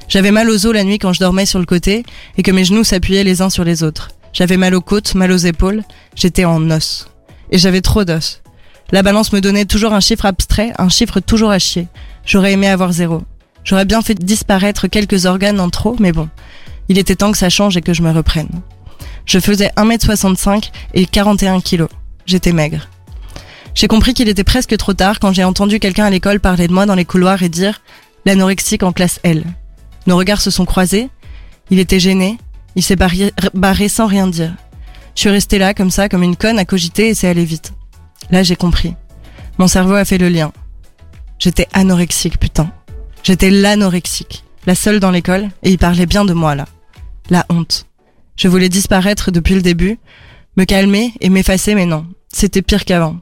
[0.08, 2.04] J'avais mal aux os la nuit quand je dormais sur le côté
[2.36, 4.10] et que mes genoux s'appuyaient les uns sur les autres.
[4.32, 5.82] J'avais mal aux côtes, mal aux épaules.
[6.14, 7.08] J'étais en os.
[7.50, 8.42] Et j'avais trop d'os.
[8.90, 11.88] La balance me donnait toujours un chiffre abstrait, un chiffre toujours à chier.
[12.26, 13.22] J'aurais aimé avoir zéro.
[13.64, 16.28] J'aurais bien fait disparaître quelques organes en trop, mais bon.
[16.88, 18.60] Il était temps que ça change et que je me reprenne.
[19.26, 21.86] Je faisais 1m65 et 41 kg.
[22.26, 22.88] J'étais maigre.
[23.74, 26.72] J'ai compris qu'il était presque trop tard quand j'ai entendu quelqu'un à l'école parler de
[26.72, 27.80] moi dans les couloirs et dire
[28.26, 29.44] l'anorexique en classe L.
[30.06, 31.08] Nos regards se sont croisés.
[31.70, 32.38] Il était gêné.
[32.74, 34.54] Il s'est barré, sans rien dire.
[35.14, 37.72] Je suis restée là comme ça, comme une conne à cogiter et c'est allé vite.
[38.30, 38.94] Là, j'ai compris.
[39.58, 40.52] Mon cerveau a fait le lien.
[41.38, 42.70] J'étais anorexique, putain.
[43.22, 44.44] J'étais l'anorexique.
[44.66, 46.66] La seule dans l'école et il parlait bien de moi là.
[47.30, 47.86] La honte.
[48.36, 49.98] Je voulais disparaître depuis le début,
[50.56, 53.18] me calmer et m'effacer, mais non, c'était pire qu'avant.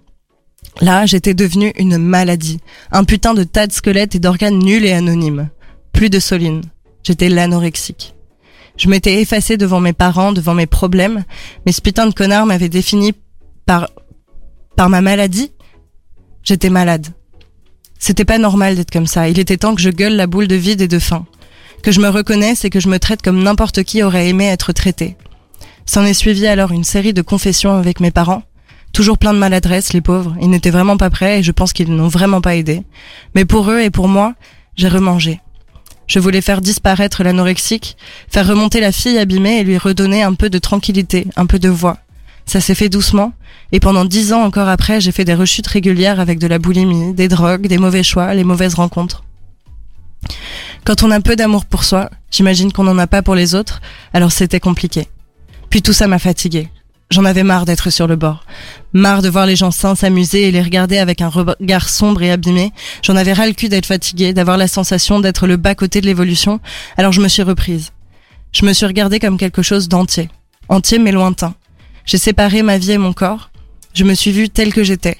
[0.81, 2.61] Là, j'étais devenue une maladie,
[2.92, 5.51] un putain de tas de squelettes et d'organes nuls et anonymes.
[5.92, 6.62] Plus de soline.
[7.03, 8.14] J'étais l'anorexique.
[8.77, 11.25] Je m'étais effacée devant mes parents, devant mes problèmes,
[11.66, 13.12] mais ce putain de connard m'avait défini
[13.66, 13.90] par,
[14.77, 15.51] par ma maladie.
[16.42, 17.09] J'étais malade.
[17.99, 19.29] C'était pas normal d'être comme ça.
[19.29, 21.27] Il était temps que je gueule la boule de vide et de faim
[21.83, 24.73] que je me reconnaisse et que je me traite comme n'importe qui aurait aimé être
[24.73, 25.16] traité.
[25.87, 28.43] S'en est suivi alors une série de confessions avec mes parents.
[28.93, 30.37] Toujours plein de maladresse, les pauvres.
[30.40, 32.83] Ils n'étaient vraiment pas prêts et je pense qu'ils n'ont vraiment pas aidé.
[33.35, 34.35] Mais pour eux et pour moi,
[34.77, 35.40] j'ai remangé.
[36.07, 37.97] Je voulais faire disparaître l'anorexique,
[38.29, 41.69] faire remonter la fille abîmée et lui redonner un peu de tranquillité, un peu de
[41.69, 41.99] voix.
[42.47, 43.33] Ça s'est fait doucement,
[43.71, 47.14] et pendant dix ans encore après, j'ai fait des rechutes régulières avec de la boulimie,
[47.14, 49.23] des drogues, des mauvais choix, les mauvaises rencontres.
[50.85, 53.81] Quand on a peu d'amour pour soi, j'imagine qu'on n'en a pas pour les autres,
[54.12, 55.09] alors c'était compliqué.
[55.69, 56.69] Puis tout ça m'a fatiguée.
[57.11, 58.45] J'en avais marre d'être sur le bord.
[58.93, 62.31] Marre de voir les gens sains s'amuser et les regarder avec un regard sombre et
[62.31, 62.73] abîmé.
[63.03, 66.61] J'en avais ras le cul d'être fatiguée, d'avoir la sensation d'être le bas-côté de l'évolution.
[66.97, 67.90] Alors je me suis reprise.
[68.53, 70.29] Je me suis regardée comme quelque chose d'entier.
[70.69, 71.55] Entier mais lointain.
[72.05, 73.51] J'ai séparé ma vie et mon corps.
[73.93, 75.19] Je me suis vue telle que j'étais.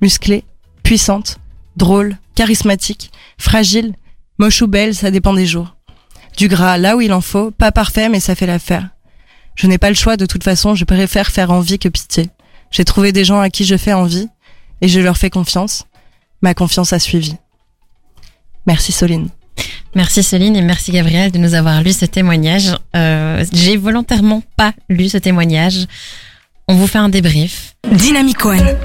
[0.00, 0.44] Musclée,
[0.84, 1.38] puissante,
[1.76, 3.94] drôle, charismatique, fragile,
[4.38, 5.76] moche ou belle, ça dépend des jours.
[6.36, 8.88] Du gras là où il en faut, pas parfait mais ça fait l'affaire.
[9.54, 12.30] Je n'ai pas le choix de toute façon, je préfère faire envie que pitié.
[12.70, 14.28] J'ai trouvé des gens à qui je fais envie
[14.80, 15.84] et je leur fais confiance.
[16.40, 17.36] Ma confiance a suivi.
[18.66, 19.28] Merci Soline.
[19.94, 22.74] Merci Céline et merci Gabriel de nous avoir lu ce témoignage.
[22.96, 25.86] Euh, J'ai volontairement pas lu ce témoignage.
[26.66, 27.74] On vous fait un débrief.
[27.90, 28.76] Dynamic One.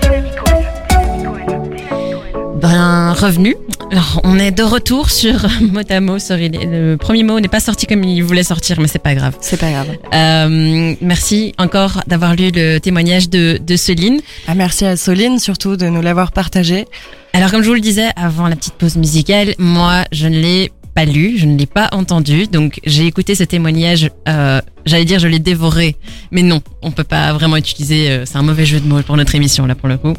[2.61, 3.55] Ben, revenu.
[3.89, 6.19] Alors, on est de retour sur Motamo.
[6.19, 9.35] Sorry, le premier mot n'est pas sorti comme il voulait sortir, mais c'est pas grave.
[9.39, 9.87] C'est pas grave.
[10.13, 14.19] Euh, merci encore d'avoir lu le témoignage de, de Céline.
[14.47, 16.85] Ah, merci à Soline surtout de nous l'avoir partagé.
[17.31, 20.71] Alors, comme je vous le disais avant la petite pause musicale, moi, je ne l'ai
[20.93, 24.09] pas lu, je ne l'ai pas entendu, donc j'ai écouté ce témoignage.
[24.27, 25.97] Euh, J'allais dire, je l'ai dévoré,
[26.31, 28.09] mais non, on peut pas vraiment utiliser.
[28.09, 30.13] Euh, c'est un mauvais jeu de mots pour notre émission là, pour le coup.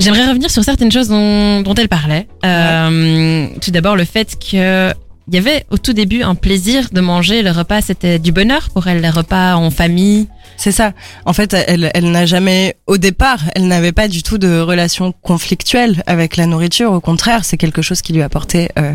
[0.00, 2.26] J'aimerais revenir sur certaines choses dont, dont elle parlait.
[2.44, 4.92] Euh, Tout d'abord, le fait que
[5.28, 8.70] il y avait au tout début un plaisir de manger le repas, c'était du bonheur
[8.70, 10.26] pour elle, les repas en famille.
[10.60, 10.92] C'est ça.
[11.24, 15.10] En fait, elle, elle n'a jamais, au départ, elle n'avait pas du tout de relation
[15.22, 16.92] conflictuelle avec la nourriture.
[16.92, 18.94] Au contraire, c'est quelque chose qui lui apportait euh,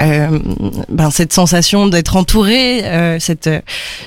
[0.00, 0.38] euh,
[0.88, 3.50] ben, cette sensation d'être entourée, euh, cette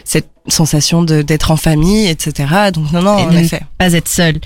[0.05, 2.71] cette sensation d'être en famille, etc.
[2.73, 3.61] Donc non, non, Et en effet.
[3.77, 4.39] pas être seule.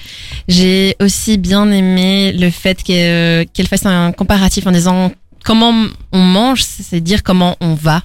[0.50, 5.14] J'ai aussi bien aimé le fait qu'elle qu'elle fasse un comparatif en disant
[5.46, 5.74] comment
[6.12, 8.04] on mange, c'est dire comment on va.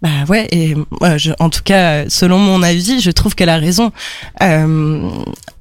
[0.00, 3.56] Bah ouais, et moi, je, en tout cas, selon mon avis, je trouve qu'elle a
[3.56, 3.90] raison.
[4.42, 5.10] Euh,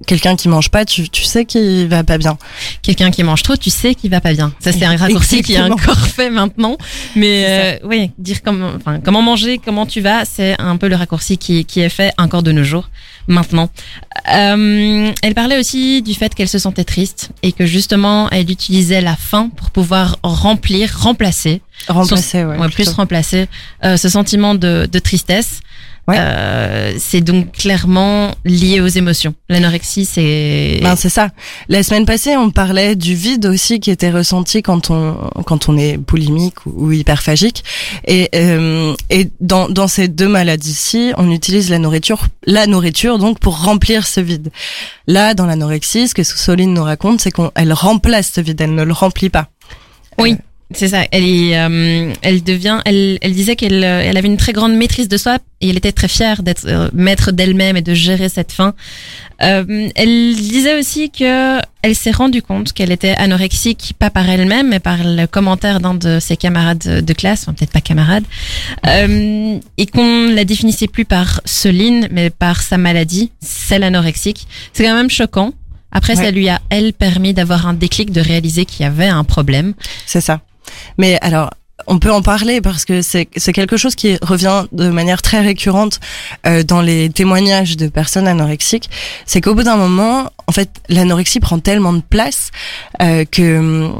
[0.05, 2.37] Quelqu'un qui mange pas, tu, tu sais qu'il va pas bien.
[2.83, 4.53] Quelqu'un qui mange trop, tu sais qu'il va pas bien.
[4.59, 6.77] Ça, c'est un raccourci qui est encore fait maintenant.
[7.15, 10.95] Mais euh, oui, dire comment, enfin, comment manger, comment tu vas, c'est un peu le
[10.95, 12.89] raccourci qui, qui est fait encore de nos jours,
[13.25, 13.69] maintenant.
[14.31, 19.01] Euh, elle parlait aussi du fait qu'elle se sentait triste et que justement, elle utilisait
[19.01, 22.57] la faim pour pouvoir remplir, remplacer, Remplacer, ouais.
[22.57, 23.47] ouais, plus remplacer
[23.83, 25.61] euh, ce sentiment de, de tristesse.
[26.07, 26.15] Ouais.
[26.17, 29.33] Euh, c'est donc clairement lié aux émotions.
[29.49, 31.31] L'anorexie, c'est Ben, c'est ça.
[31.67, 35.77] La semaine passée, on parlait du vide aussi qui était ressenti quand on quand on
[35.77, 37.65] est boulimique ou, hyperphagique.
[38.05, 43.39] Et euh, et dans dans ces deux maladies-ci, on utilise la nourriture la nourriture donc
[43.39, 44.49] pour remplir ce vide.
[45.07, 48.83] Là, dans l'anorexie, ce que Soline nous raconte, c'est qu'elle remplace ce vide, elle ne
[48.83, 49.49] le remplit pas.
[50.17, 50.37] Oui,
[50.73, 51.05] c'est ça.
[51.11, 54.73] Elle est, euh, elle devient, elle, elle disait qu'elle, euh, elle avait une très grande
[54.75, 58.27] maîtrise de soi et elle était très fière d'être euh, maître d'elle-même et de gérer
[58.27, 58.73] cette faim.
[59.41, 64.69] Euh, elle disait aussi que elle s'est rendue compte qu'elle était anorexique, pas par elle-même,
[64.69, 68.25] mais par le commentaire d'un de ses camarades de classe, enfin peut-être pas camarade,
[68.87, 74.47] euh, et qu'on la définissait plus par Celine, mais par sa maladie, c'est l'anorexique.
[74.73, 75.53] C'est quand même choquant.
[75.91, 79.23] Après, ça lui a, elle, permis d'avoir un déclic, de réaliser qu'il y avait un
[79.23, 79.73] problème.
[80.05, 80.41] C'est ça.
[80.97, 81.49] Mais alors,
[81.85, 85.99] on peut en parler parce que c'est quelque chose qui revient de manière très récurrente
[86.45, 88.89] euh, dans les témoignages de personnes anorexiques.
[89.25, 92.51] C'est qu'au bout d'un moment, en fait, l'anorexie prend tellement de place
[93.01, 93.91] euh, que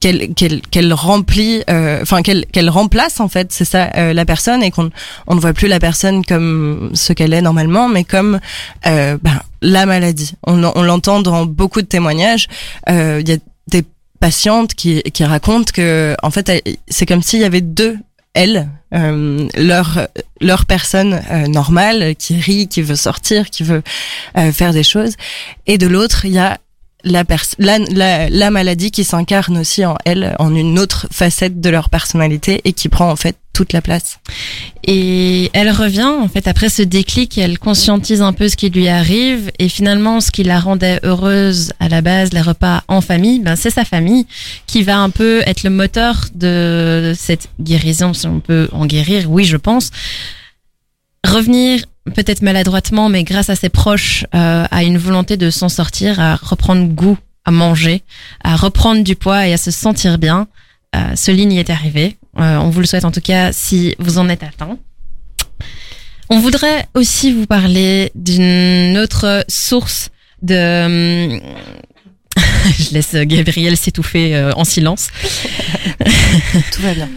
[0.00, 4.90] qu'elle remplit euh, enfin qu'elle remplace en fait c'est ça la personne et qu'on
[5.26, 8.38] on ne voit plus la personne comme ce qu'elle est normalement mais comme
[8.84, 9.18] ben,
[9.60, 12.46] la maladie on, on l'entend dans beaucoup de témoignages
[12.88, 13.82] il y a des
[14.20, 16.50] patientes qui qui racontent que en fait
[16.88, 17.98] c'est comme s'il y avait deux
[18.34, 20.08] elles, euh, leur
[20.40, 23.82] leur personne euh, normale qui rit, qui veut sortir, qui veut
[24.36, 25.14] euh, faire des choses,
[25.66, 26.58] et de l'autre il y a
[27.12, 27.24] la,
[27.58, 31.90] la, la, la maladie qui s'incarne aussi en elle, en une autre facette de leur
[31.90, 34.20] personnalité et qui prend en fait toute la place.
[34.84, 38.86] Et elle revient, en fait, après ce déclic, elle conscientise un peu ce qui lui
[38.86, 39.50] arrive.
[39.58, 43.56] Et finalement, ce qui la rendait heureuse à la base, les repas en famille, ben,
[43.56, 44.26] c'est sa famille
[44.68, 49.28] qui va un peu être le moteur de cette guérison, si on peut en guérir.
[49.28, 49.90] Oui, je pense.
[51.26, 56.20] Revenir peut-être maladroitement, mais grâce à ses proches, euh, à une volonté de s'en sortir,
[56.20, 57.18] à reprendre goût
[57.48, 58.02] à manger,
[58.44, 60.48] à reprendre du poids et à se sentir bien.
[60.94, 62.18] Euh, ce ligne y est arrivé.
[62.38, 64.78] Euh, on vous le souhaite en tout cas si vous en êtes atteint.
[66.28, 70.10] On voudrait aussi vous parler d'une autre source
[70.42, 71.40] de...
[72.78, 75.08] Je laisse Gabriel s'étouffer euh, en silence.
[76.72, 77.08] Tout va bien.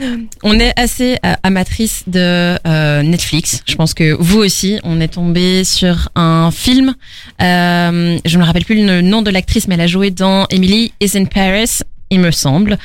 [0.43, 3.61] On est assez euh, amatrice de euh, Netflix.
[3.67, 4.79] Je pense que vous aussi.
[4.83, 6.95] On est tombé sur un film.
[7.41, 10.45] Euh, je ne me rappelle plus le nom de l'actrice, mais elle a joué dans
[10.49, 12.77] Emily is in Paris, il me semble.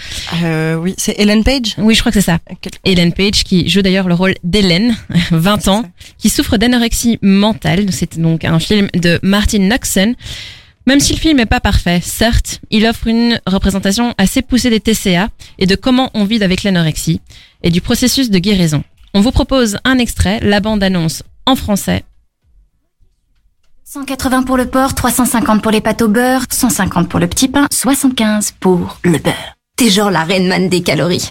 [0.43, 1.75] Euh, oui, c'est Ellen Page?
[1.79, 2.39] Oui, je crois que c'est ça.
[2.85, 4.97] Ellen Page, qui joue d'ailleurs le rôle d'Hélène,
[5.33, 5.85] 20 ans,
[6.17, 7.87] qui souffre d'anorexie mentale.
[7.91, 10.15] C'est donc un film de Martin Noxon.
[10.87, 14.79] Même si le film n'est pas parfait, certes, il offre une représentation assez poussée des
[14.79, 17.21] TCA et de comment on vit avec l'anorexie
[17.65, 18.85] et du processus de guérison.
[19.13, 22.05] On vous propose un extrait, la bande-annonce en français.
[23.85, 27.67] 180 pour le porc, 350 pour les pâtes au beurre, 150 pour le petit pain,
[27.73, 29.57] 75 pour le beurre.
[29.77, 31.31] T'es genre la reine man des calories.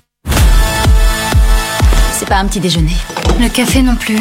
[2.12, 2.96] C'est pas un petit déjeuner.
[3.40, 4.20] Le café non plus.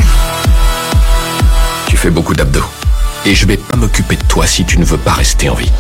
[1.89, 2.84] Tu fais beaucoup d'abdos.
[3.27, 5.71] Et je vais pas m'occuper de toi si tu ne veux pas rester en vie.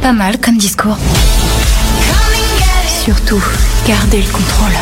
[0.00, 0.98] Pas mal comme discours.
[3.04, 3.42] Surtout,
[3.86, 4.72] gardez le contrôle.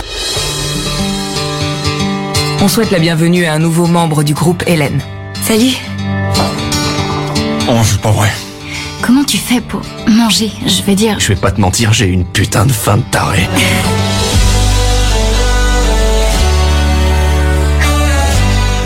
[2.62, 5.00] On souhaite la bienvenue à un nouveau membre du groupe Hélène.
[5.46, 5.74] Salut,
[7.68, 8.30] Oh, c'est pas vrai.
[9.00, 10.50] comment tu fais pour manger?
[10.66, 13.48] Je veux dire, Je vais pas te mentir, j'ai une putain de faim de taré.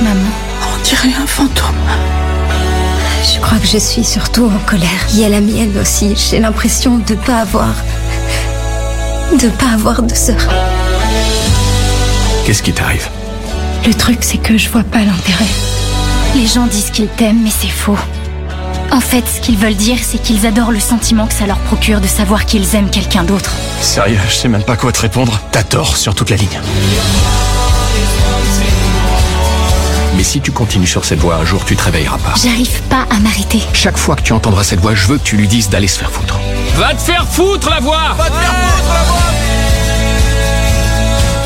[0.02, 0.30] maman.
[0.62, 1.74] On dirait un fantôme.
[3.32, 4.88] Je crois que je suis surtout en colère.
[5.12, 6.14] Il y a la mienne aussi.
[6.16, 7.74] J'ai l'impression de pas avoir.
[9.40, 10.40] de pas avoir de sœur.
[12.44, 13.08] Qu'est-ce qui t'arrive?
[13.86, 15.46] Le truc, c'est que je vois pas l'intérêt.
[16.34, 17.98] Les gens disent qu'ils t'aiment, mais c'est faux.
[18.92, 22.00] En fait, ce qu'ils veulent dire, c'est qu'ils adorent le sentiment que ça leur procure
[22.00, 23.52] de savoir qu'ils aiment quelqu'un d'autre.
[23.80, 25.40] Sérieux, je sais même pas quoi te répondre.
[25.50, 26.60] T'as tort sur toute la ligne.
[30.16, 32.34] Mais si tu continues sur cette voie, un jour tu te réveilleras pas.
[32.42, 33.60] J'arrive pas à m'arrêter.
[33.72, 35.98] Chaque fois que tu entendras cette voix, je veux que tu lui dises d'aller se
[35.98, 36.38] faire foutre.
[36.76, 38.16] Va te faire foutre la voix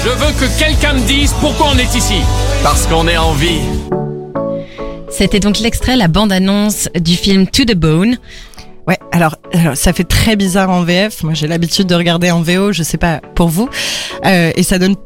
[0.05, 2.21] Je veux que quelqu'un me dise pourquoi on est ici.
[2.63, 3.61] Parce qu'on est en vie.
[5.11, 8.19] C'était donc l'extrait, la bande-annonce du film To the Bone.
[8.87, 11.23] Ouais, alors, alors, ça fait très bizarre en VF.
[11.23, 13.69] Moi, j'ai l'habitude de regarder en VO, je sais pas pour vous.
[14.25, 14.97] Euh, et ça donne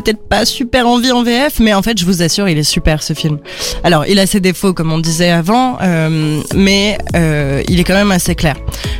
[0.00, 3.02] peut-être pas super envie en VF, mais en fait, je vous assure, il est super
[3.02, 3.38] ce film.
[3.84, 7.94] Alors, il a ses défauts, comme on disait avant, euh, mais euh, il est quand
[7.94, 8.56] même assez clair.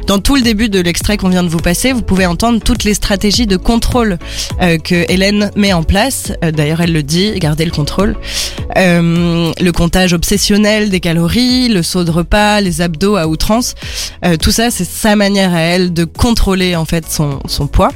[0.07, 2.85] Dans tout le début de l'extrait qu'on vient de vous passer, vous pouvez entendre toutes
[2.85, 4.19] les stratégies de contrôle
[4.63, 6.33] euh, que Hélène met en place.
[6.45, 8.17] Euh, D'ailleurs, elle le dit, garder le contrôle.
[8.77, 13.75] Euh, le comptage obsessionnel des calories, le saut de repas, les abdos à outrance.
[14.25, 17.91] Euh, tout ça, c'est sa manière à elle de contrôler en fait son, son poids.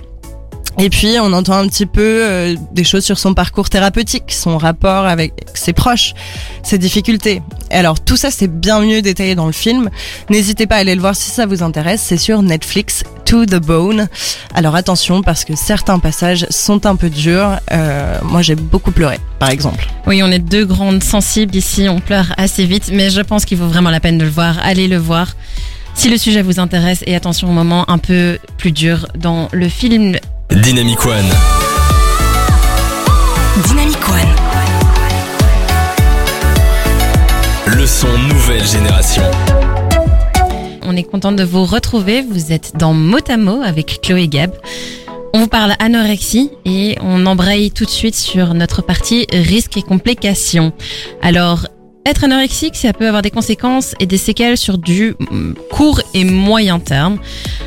[0.78, 4.58] Et puis, on entend un petit peu euh, des choses sur son parcours thérapeutique, son
[4.58, 6.14] rapport avec ses proches,
[6.62, 7.42] ses difficultés.
[7.70, 9.90] Et alors, tout ça, c'est bien mieux détaillé dans le film.
[10.30, 12.02] N'hésitez pas à aller le voir si ça vous intéresse.
[12.02, 14.08] C'est sur Netflix, To the Bone.
[14.54, 17.58] Alors, attention, parce que certains passages sont un peu durs.
[17.70, 19.86] Euh, moi, j'ai beaucoup pleuré, par exemple.
[20.06, 23.58] Oui, on est deux grandes sensibles ici, on pleure assez vite, mais je pense qu'il
[23.58, 24.58] vaut vraiment la peine de le voir.
[24.62, 25.34] Allez le voir
[25.94, 29.68] si le sujet vous intéresse et attention au moment un peu plus dur dans le
[29.68, 30.16] film.
[30.60, 31.24] Dynamic One.
[33.66, 34.28] Dynamic One.
[37.78, 39.22] Le son nouvelle génération.
[40.82, 42.20] On est content de vous retrouver.
[42.20, 44.52] Vous êtes dans Motamo avec Chloé Gab.
[45.32, 49.82] On vous parle anorexie et on embraye tout de suite sur notre partie risques et
[49.82, 50.74] complications.
[51.22, 51.66] Alors,
[52.04, 56.24] être anorexique, ça peut avoir des conséquences et des séquelles sur du mm, court et
[56.24, 57.18] moyen terme.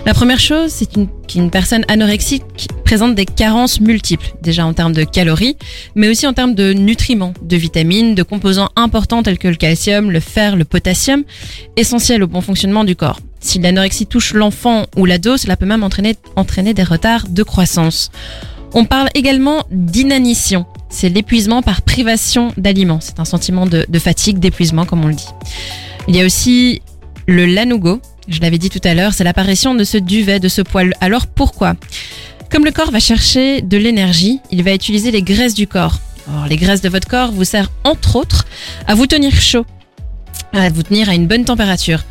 [0.05, 2.43] La première chose, c'est une- qu'une personne anorexique
[2.83, 5.55] présente des carences multiples, déjà en termes de calories,
[5.95, 10.11] mais aussi en termes de nutriments, de vitamines, de composants importants tels que le calcium,
[10.11, 11.23] le fer, le potassium,
[11.77, 13.19] essentiels au bon fonctionnement du corps.
[13.39, 18.11] Si l'anorexie touche l'enfant ou l'ado, cela peut même entraîner des retards de croissance.
[18.77, 20.65] On parle également d'inanition.
[20.89, 22.99] C'est l'épuisement par privation d'aliments.
[23.01, 25.29] C'est un sentiment de, fatigue, d'épuisement, comme on le dit.
[26.09, 26.81] Il y a aussi
[27.25, 28.01] le lanugo.
[28.27, 30.93] Je l'avais dit tout à l'heure, c'est l'apparition de ce duvet, de ce poil.
[30.99, 31.75] Alors pourquoi?
[32.51, 35.99] Comme le corps va chercher de l'énergie, il va utiliser les graisses du corps.
[36.27, 38.45] Or, les graisses de votre corps vous servent entre autres
[38.87, 39.65] à vous tenir chaud,
[40.51, 42.03] à vous tenir à une bonne température.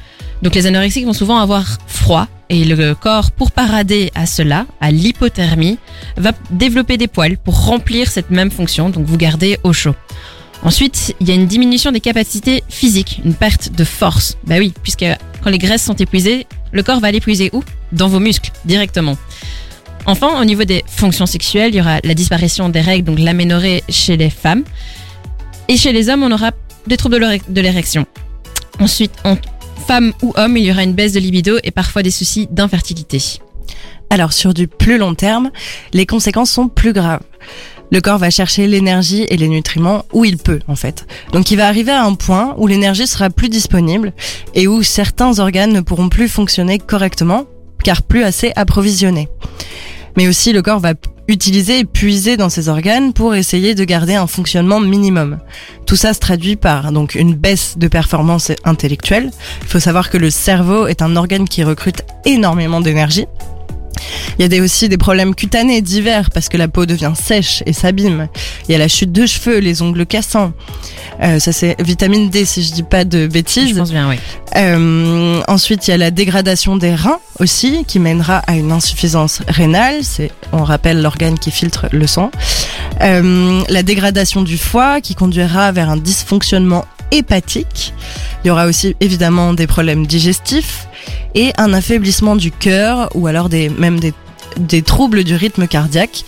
[0.44, 4.90] Donc les anorexiques vont souvent avoir froid et le corps, pour parader à cela, à
[4.90, 5.78] l'hypothermie,
[6.18, 9.94] va développer des poils pour remplir cette même fonction, donc vous gardez au chaud.
[10.62, 14.36] Ensuite, il y a une diminution des capacités physiques, une perte de force.
[14.46, 15.06] Bah oui, puisque
[15.42, 17.64] quand les graisses sont épuisées, le corps va l'épuiser où?
[17.92, 19.16] Dans vos muscles, directement.
[20.04, 23.82] Enfin, au niveau des fonctions sexuelles, il y aura la disparition des règles, donc l'aménorrhée
[23.88, 24.64] chez les femmes.
[25.68, 26.50] Et chez les hommes, on aura
[26.86, 28.04] des troubles de l'érec- de l'érection.
[28.78, 29.36] Ensuite, on
[29.86, 33.20] femme ou homme, il y aura une baisse de libido et parfois des soucis d'infertilité.
[34.10, 35.50] Alors sur du plus long terme,
[35.92, 37.22] les conséquences sont plus graves.
[37.90, 41.06] Le corps va chercher l'énergie et les nutriments où il peut en fait.
[41.32, 44.12] Donc il va arriver à un point où l'énergie sera plus disponible
[44.54, 47.44] et où certains organes ne pourront plus fonctionner correctement
[47.82, 49.28] car plus assez approvisionnés.
[50.16, 50.94] Mais aussi le corps va
[51.28, 55.38] utiliser et puiser dans ses organes pour essayer de garder un fonctionnement minimum.
[55.86, 59.30] Tout ça se traduit par donc une baisse de performance intellectuelle.
[59.62, 63.26] Il faut savoir que le cerveau est un organe qui recrute énormément d'énergie
[64.38, 67.62] il y a des, aussi des problèmes cutanés divers parce que la peau devient sèche
[67.66, 68.28] et s'abîme.
[68.68, 70.52] Il y a la chute de cheveux, les ongles cassants.
[71.22, 73.70] Euh, ça c'est vitamine D si je dis pas de bêtises.
[73.70, 74.16] Je pense bien, oui.
[74.56, 79.42] Euh, ensuite, il y a la dégradation des reins aussi qui mènera à une insuffisance
[79.48, 80.02] rénale.
[80.02, 82.30] C'est, on rappelle, l'organe qui filtre le sang.
[83.02, 87.92] Euh, la dégradation du foie qui conduira vers un dysfonctionnement hépatique.
[88.44, 90.86] Il y aura aussi évidemment des problèmes digestifs
[91.34, 94.12] et un affaiblissement du cœur ou alors des, même des,
[94.58, 96.24] des troubles du rythme cardiaque.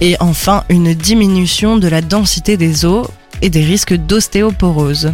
[0.00, 3.08] Et enfin, une diminution de la densité des os
[3.42, 5.12] et des risques d'ostéoporose.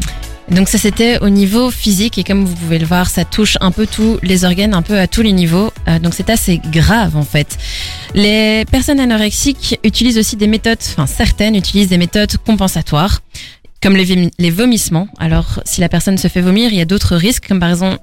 [0.51, 3.71] Donc ça c'était au niveau physique et comme vous pouvez le voir ça touche un
[3.71, 5.73] peu tous les organes, un peu à tous les niveaux.
[5.89, 7.57] Euh, donc c'est assez grave en fait.
[8.15, 13.23] Les personnes anorexiques utilisent aussi des méthodes, enfin certaines utilisent des méthodes compensatoires
[13.83, 15.09] comme les, les vomissements.
[15.19, 17.99] Alors si la personne se fait vomir, il y a d'autres risques comme par exemple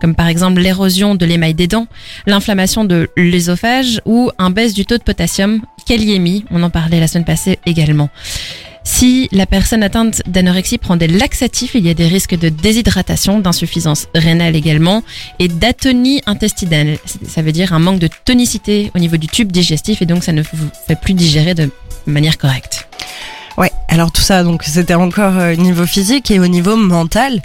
[0.00, 1.86] comme par exemple l'érosion de l'émail des dents,
[2.26, 7.08] l'inflammation de l'ésophage ou un baisse du taux de potassium, kaliémie, on en parlait la
[7.08, 8.08] semaine passée également.
[8.84, 13.38] Si la personne atteinte d'anorexie prend des laxatifs, il y a des risques de déshydratation,
[13.38, 15.04] d'insuffisance rénale également
[15.38, 16.98] et d'atonie intestinale.
[17.26, 20.32] Ça veut dire un manque de tonicité au niveau du tube digestif et donc ça
[20.32, 21.70] ne vous fait plus digérer de
[22.06, 22.88] manière correcte.
[23.58, 27.42] Ouais, alors tout ça, donc c'était encore au niveau physique et au niveau mental,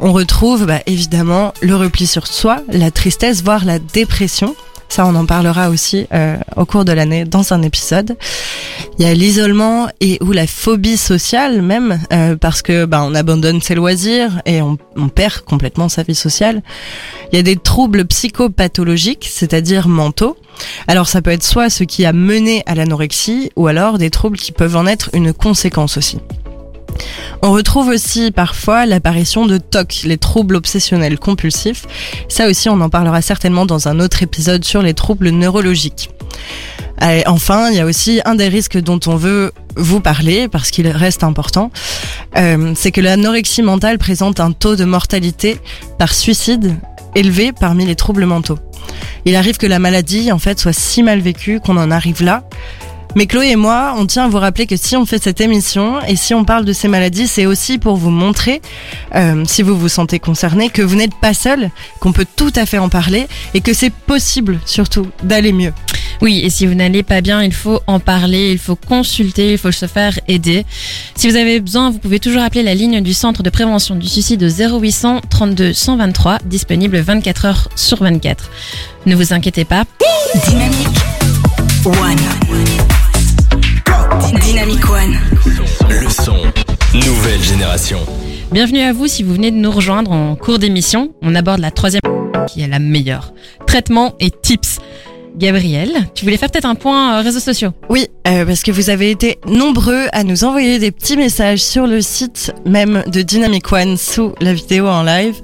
[0.00, 4.54] on retrouve bah, évidemment le repli sur soi, la tristesse, voire la dépression.
[4.90, 8.16] Ça, on en parlera aussi euh, au cours de l'année dans un épisode.
[8.98, 13.14] Il y a l'isolement et ou la phobie sociale même, euh, parce que bah, on
[13.14, 16.60] abandonne ses loisirs et on, on, perd complètement sa vie sociale.
[17.32, 20.36] Il y a des troubles psychopathologiques, c'est-à-dire mentaux.
[20.88, 24.38] Alors ça peut être soit ce qui a mené à l'anorexie, ou alors des troubles
[24.38, 26.18] qui peuvent en être une conséquence aussi.
[27.42, 31.86] On retrouve aussi parfois l'apparition de TOC, les troubles obsessionnels compulsifs.
[32.28, 36.10] Ça aussi, on en parlera certainement dans un autre épisode sur les troubles neurologiques.
[37.26, 40.86] Enfin, il y a aussi un des risques dont on veut vous parler parce qu'il
[40.88, 41.70] reste important,
[42.36, 45.58] euh, c'est que l'anorexie mentale présente un taux de mortalité
[45.98, 46.76] par suicide
[47.14, 48.58] élevé parmi les troubles mentaux.
[49.24, 52.44] Il arrive que la maladie en fait soit si mal vécue qu'on en arrive là
[53.16, 56.00] mais Chloé et moi, on tient à vous rappeler que si on fait cette émission
[56.02, 58.60] et si on parle de ces maladies, c'est aussi pour vous montrer,
[59.14, 62.66] euh, si vous vous sentez concerné, que vous n'êtes pas seul, qu'on peut tout à
[62.66, 65.72] fait en parler et que c'est possible surtout d'aller mieux.
[66.20, 69.58] Oui, et si vous n'allez pas bien, il faut en parler, il faut consulter, il
[69.58, 70.66] faut se faire aider.
[71.14, 74.06] Si vous avez besoin, vous pouvez toujours appeler la ligne du centre de prévention du
[74.06, 78.50] suicide 0800 32 123, disponible 24 heures sur 24.
[79.06, 79.84] Ne vous inquiétez pas.
[80.46, 80.88] Dynamique
[81.86, 82.89] One.
[84.50, 85.16] Dynamic One.
[85.88, 86.34] Le son.
[86.92, 88.00] Nouvelle génération.
[88.50, 91.14] Bienvenue à vous si vous venez de nous rejoindre en cours d'émission.
[91.22, 92.00] On aborde la troisième
[92.48, 93.32] qui est la meilleure.
[93.68, 94.80] Traitement et tips.
[95.36, 98.90] Gabriel, tu voulais faire peut-être un point euh, réseaux sociaux Oui, euh, parce que vous
[98.90, 103.72] avez été nombreux à nous envoyer des petits messages sur le site même de Dynamic
[103.72, 105.36] One sous la vidéo en live.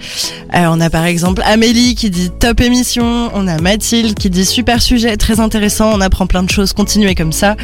[0.54, 4.44] Euh, on a par exemple Amélie qui dit top émission, on a Mathilde qui dit
[4.44, 7.56] super sujet, très intéressant, on apprend plein de choses, continuez comme ça.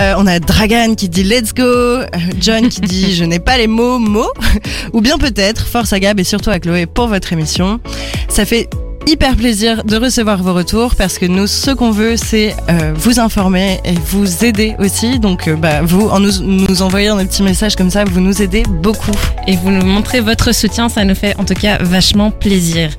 [0.00, 2.00] Euh, on a Dragan qui dit let's go,
[2.40, 4.32] John qui dit je n'ai pas les mots mots,
[4.92, 7.80] ou bien peut-être force à Gab et surtout à Chloé pour votre émission.
[8.28, 8.68] Ça fait
[9.06, 13.18] hyper plaisir de recevoir vos retours parce que nous, ce qu'on veut, c'est euh, vous
[13.20, 15.18] informer et vous aider aussi.
[15.18, 18.42] Donc, euh, bah, vous, en nous, nous envoyant des petits messages comme ça, vous nous
[18.42, 19.16] aidez beaucoup.
[19.46, 22.90] Et vous nous montrez votre soutien, ça nous fait en tout cas vachement plaisir.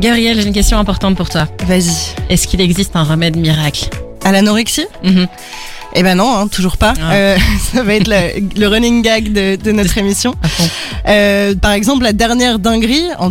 [0.00, 1.46] Gabriel, j'ai une question importante pour toi.
[1.66, 2.14] Vas-y.
[2.28, 3.88] Est-ce qu'il existe un remède miracle?
[4.24, 4.86] À l'anorexie?
[5.02, 5.26] Mhm.
[5.96, 6.94] Eh ben non, hein, toujours pas.
[7.00, 7.14] Ah.
[7.14, 7.36] Euh,
[7.72, 10.34] ça va être le, le running gag de, de notre émission.
[11.06, 13.30] Euh, par exemple, la dernière dinguerie, en,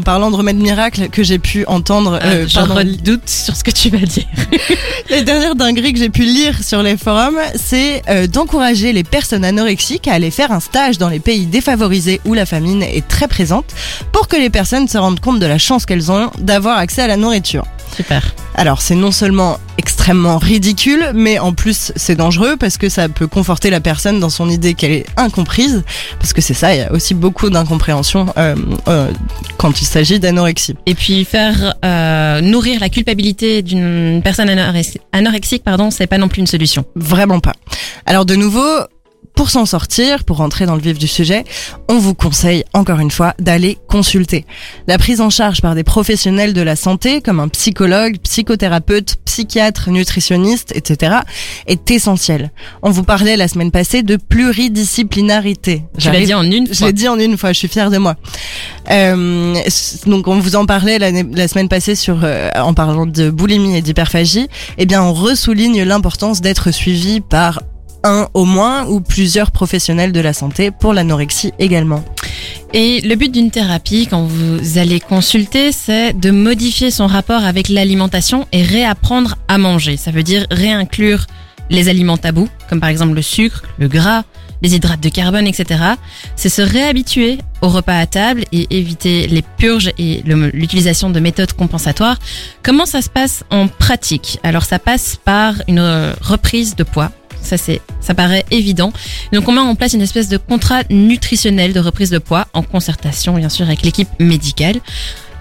[0.00, 3.64] parlant de remède miracle, que j'ai pu entendre Ah, euh, je pendant redoute sur ce
[3.64, 4.26] que tu vas dire.
[5.10, 9.44] La dernière dinguerie que j'ai pu lire sur les forums, c'est euh, d'encourager les personnes
[9.44, 13.28] anorexiques à aller faire un stage dans les pays défavorisés où la famine est très
[13.28, 13.66] présente
[14.12, 17.06] pour que les personnes se rendent compte de la chance qu'elles ont d'avoir accès à
[17.06, 17.64] la nourriture.
[17.94, 18.34] Super.
[18.54, 19.58] Alors c'est non seulement
[20.04, 24.28] extrêmement ridicule, mais en plus c'est dangereux parce que ça peut conforter la personne dans
[24.28, 25.82] son idée qu'elle est incomprise,
[26.18, 28.54] parce que c'est ça, il y a aussi beaucoup d'incompréhension euh,
[28.86, 29.10] euh,
[29.56, 30.74] quand il s'agit d'anorexie.
[30.84, 36.28] Et puis faire euh, nourrir la culpabilité d'une personne anorex- anorexique, pardon, c'est pas non
[36.28, 36.84] plus une solution.
[36.94, 37.54] Vraiment pas.
[38.04, 38.80] Alors de nouveau,
[39.34, 41.44] pour s'en sortir, pour rentrer dans le vif du sujet,
[41.88, 44.46] on vous conseille encore une fois d'aller consulter.
[44.86, 49.90] La prise en charge par des professionnels de la santé, comme un psychologue, psychothérapeute, psychiatre,
[49.90, 51.16] nutritionniste, etc.,
[51.66, 52.52] est essentielle.
[52.82, 55.82] On vous parlait la semaine passée de pluridisciplinarité.
[55.94, 56.86] L'as J'arrive- dit en une je fois.
[56.86, 58.16] l'ai dit en une fois, je suis fière de moi.
[58.90, 59.54] Euh,
[60.06, 63.82] donc on vous en parlait la semaine passée sur euh, en parlant de boulimie et
[63.82, 64.48] d'hyperphagie.
[64.78, 67.60] Eh bien, on ressouligne l'importance d'être suivi par
[68.04, 72.04] un au moins ou plusieurs professionnels de la santé pour l'anorexie également.
[72.72, 77.68] Et le but d'une thérapie, quand vous allez consulter, c'est de modifier son rapport avec
[77.68, 79.96] l'alimentation et réapprendre à manger.
[79.96, 81.26] Ça veut dire réinclure
[81.70, 84.24] les aliments tabous, comme par exemple le sucre, le gras,
[84.60, 85.80] les hydrates de carbone, etc.
[86.36, 91.52] C'est se réhabituer au repas à table et éviter les purges et l'utilisation de méthodes
[91.52, 92.18] compensatoires.
[92.62, 94.38] Comment ça se passe en pratique?
[94.42, 97.12] Alors ça passe par une euh, reprise de poids.
[97.44, 98.92] Ça c'est, ça paraît évident.
[99.32, 102.62] Donc on met en place une espèce de contrat nutritionnel de reprise de poids en
[102.62, 104.80] concertation bien sûr avec l'équipe médicale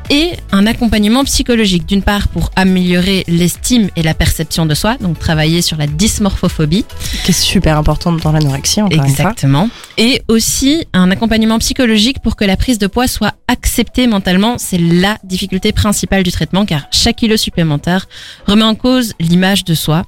[0.10, 5.20] et un accompagnement psychologique d'une part pour améliorer l'estime et la perception de soi, donc
[5.20, 6.86] travailler sur la dysmorphophobie
[7.24, 9.10] Qui est super importante dans l'anorexie, encore une fois.
[9.10, 14.58] exactement et aussi un accompagnement psychologique pour que la prise de poids soit acceptée mentalement,
[14.58, 18.08] c'est la difficulté principale du traitement car chaque kilo supplémentaire
[18.48, 20.04] remet en cause l'image de soi.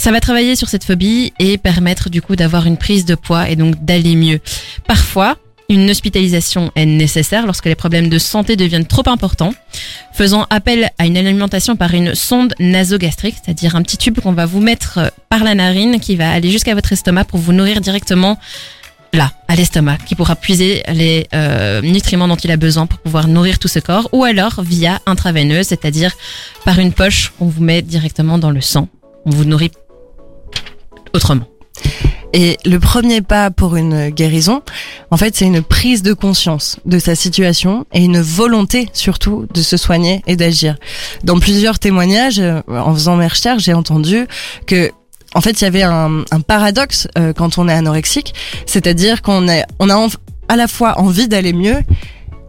[0.00, 3.50] Ça va travailler sur cette phobie et permettre du coup d'avoir une prise de poids
[3.50, 4.40] et donc d'aller mieux.
[4.86, 5.36] Parfois,
[5.68, 9.52] une hospitalisation est nécessaire lorsque les problèmes de santé deviennent trop importants,
[10.14, 14.46] faisant appel à une alimentation par une sonde nasogastrique, c'est-à-dire un petit tube qu'on va
[14.46, 17.82] vous mettre euh, par la narine qui va aller jusqu'à votre estomac pour vous nourrir
[17.82, 18.38] directement
[19.12, 23.28] là, à l'estomac, qui pourra puiser les euh, nutriments dont il a besoin pour pouvoir
[23.28, 26.16] nourrir tout ce corps, ou alors via intraveineuse, c'est-à-dire
[26.64, 28.88] par une poche qu'on vous met directement dans le sang.
[29.26, 29.72] On vous nourrit
[31.14, 31.46] autrement.
[32.32, 34.62] Et le premier pas pour une guérison,
[35.10, 39.62] en fait, c'est une prise de conscience de sa situation et une volonté surtout de
[39.62, 40.76] se soigner et d'agir.
[41.24, 44.26] Dans plusieurs témoignages, euh, en faisant mes recherches, j'ai entendu
[44.66, 44.90] que
[45.34, 48.34] en fait, il y avait un, paradoxe euh, quand on est anorexique,
[48.66, 49.46] c'est-à-dire qu'on
[49.78, 50.08] on a
[50.48, 51.78] à la fois envie d'aller mieux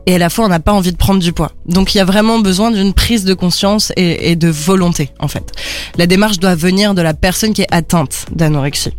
[0.06, 1.52] et à la fois on n'a pas envie de prendre du poids.
[1.66, 5.52] Donc il y a vraiment besoin d'une prise de conscience et, de volonté en fait.
[5.98, 8.92] La démarche doit venir de la personne qui est atteinte d'anorexie.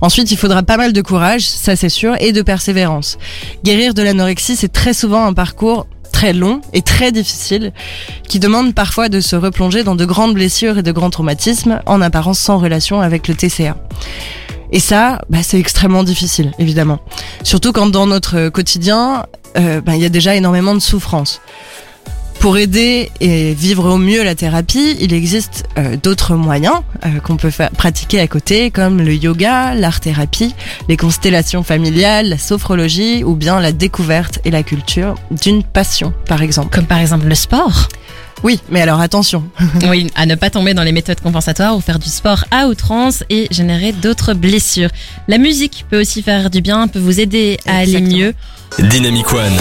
[0.00, 3.18] Ensuite, il faudra pas mal de courage, ça c'est sûr, et de persévérance.
[3.64, 7.72] Guérir de l'anorexie, c'est très souvent un parcours très long et très difficile,
[8.28, 12.00] qui demande parfois de se replonger dans de grandes blessures et de grands traumatismes, en
[12.00, 13.76] apparence sans relation avec le TCA.
[14.72, 17.00] Et ça, bah, c'est extrêmement difficile, évidemment.
[17.42, 21.40] Surtout quand dans notre quotidien, euh, bah, il y a déjà énormément de souffrance.
[22.40, 27.36] Pour aider et vivre au mieux la thérapie, il existe euh, d'autres moyens euh, qu'on
[27.36, 30.54] peut pratiquer à côté, comme le yoga, l'art-thérapie,
[30.88, 36.40] les constellations familiales, la sophrologie ou bien la découverte et la culture d'une passion, par
[36.40, 36.70] exemple.
[36.74, 37.88] Comme par exemple le sport.
[38.42, 39.44] Oui, mais alors attention.
[39.88, 43.24] Oui, à ne pas tomber dans les méthodes compensatoires ou faire du sport à outrance
[43.28, 44.90] et générer d'autres blessures.
[45.28, 48.34] La musique peut aussi faire du bien, peut vous aider à aller mieux.
[48.78, 49.52] Dynamic One.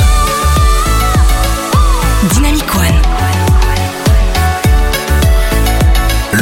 [2.34, 3.02] Dynamic One.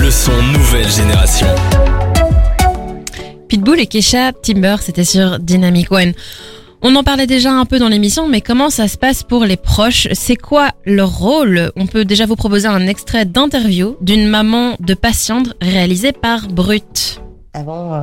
[0.01, 1.47] Le son nouvelle génération.
[3.47, 6.13] Pitbull et Kesha Timber, c'était sur Dynamic One.
[6.83, 9.57] On en parlait déjà un peu dans l'émission, mais comment ça se passe pour les
[9.57, 10.07] proches?
[10.13, 11.71] C'est quoi leur rôle?
[11.75, 17.19] On peut déjà vous proposer un extrait d'interview d'une maman de patiente réalisée par Brut.
[17.55, 18.01] Avant, euh,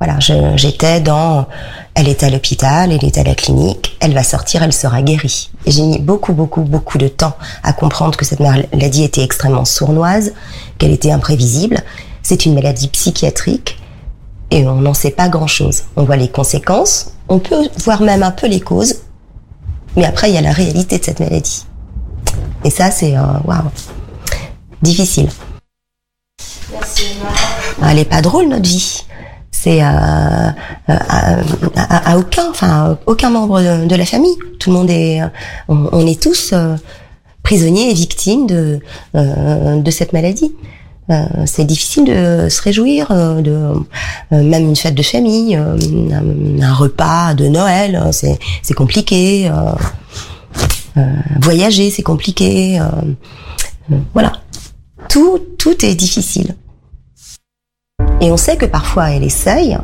[0.00, 0.18] voilà,
[0.56, 1.46] j'étais dans,
[1.94, 5.50] elle est à l'hôpital, elle est à la clinique, elle va sortir, elle sera guérie.
[5.64, 10.34] J'ai mis beaucoup, beaucoup, beaucoup de temps à comprendre que cette maladie était extrêmement sournoise,
[10.78, 11.78] qu'elle était imprévisible.
[12.22, 13.78] C'est une maladie psychiatrique
[14.50, 15.84] et on n'en sait pas grand-chose.
[15.94, 18.96] On voit les conséquences, on peut voir même un peu les causes,
[19.96, 21.66] mais après il y a la réalité de cette maladie.
[22.64, 23.70] Et ça, c'est waouh,
[24.82, 25.28] difficile.
[27.80, 29.04] Ah, Elle est pas drôle notre vie.
[29.50, 29.86] C'est euh,
[30.90, 30.94] euh,
[31.76, 34.36] à, aucun, enfin aucun membre de, la famille.
[34.58, 35.28] Tout le monde est, euh,
[35.68, 36.54] on, est tous
[37.42, 40.54] prisonniers et victimes de cette maladie.
[41.10, 46.74] Euh, c'est difficile de se réjouir euh, de euh, même une fête de famille, un,
[46.74, 49.50] repas de Noël, c'est compliqué.
[51.40, 52.80] voyager, c'est compliqué.
[54.12, 54.32] voilà,
[55.08, 56.56] tout tout est difficile.
[58.20, 59.78] Et on sait que parfois elle essaye,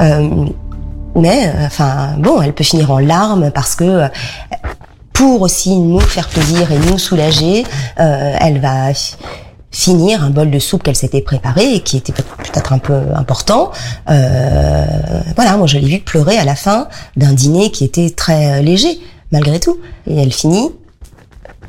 [0.00, 0.46] euh,
[1.14, 4.08] mais enfin bon, elle peut finir en larmes parce que
[5.12, 7.64] pour aussi nous faire plaisir et nous soulager,
[8.00, 8.90] euh, elle va
[9.72, 13.00] finir un bol de soupe qu'elle s'était préparé et qui était peut- peut-être un peu
[13.16, 13.72] important.
[14.10, 14.86] Euh,
[15.34, 18.62] voilà, moi je l'ai vu pleurer à la fin d'un dîner qui était très euh,
[18.62, 19.00] léger
[19.32, 20.70] malgré tout, et elle finit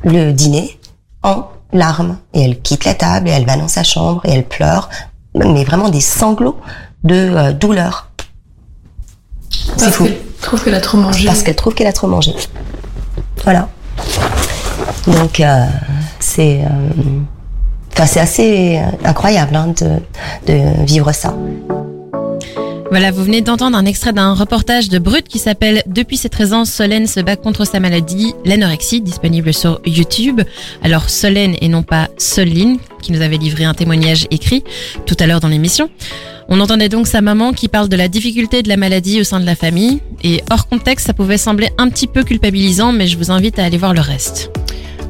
[0.04, 0.78] le dîner
[1.24, 4.46] en larmes et elle quitte la table et elle va dans sa chambre et elle
[4.46, 4.90] pleure,
[5.34, 6.60] mais vraiment des sanglots
[7.06, 8.10] de euh, douleur.
[9.50, 10.04] C'est Parce fou.
[10.04, 11.26] qu'elle trouve qu'elle a trop mangé.
[11.26, 12.34] Parce qu'elle trouve qu'elle a trop mangé.
[13.46, 13.70] Voilà.
[15.08, 15.66] Donc euh,
[16.20, 16.70] c'est, euh,
[17.94, 21.36] enfin c'est assez euh, incroyable hein, de, de vivre ça.
[22.94, 26.54] Voilà, vous venez d'entendre un extrait d'un reportage de Brut qui s'appelle Depuis ses 13
[26.54, 30.42] ans, Solène se bat contre sa maladie, l'anorexie, disponible sur YouTube.
[30.84, 34.64] Alors Solène et non pas Soline, qui nous avait livré un témoignage écrit
[35.08, 35.90] tout à l'heure dans l'émission.
[36.50, 39.40] On entendait donc sa maman qui parle de la difficulté de la maladie au sein
[39.40, 40.00] de la famille.
[40.24, 43.66] Et hors contexte, ça pouvait sembler un petit peu culpabilisant, mais je vous invite à
[43.66, 44.52] aller voir le reste.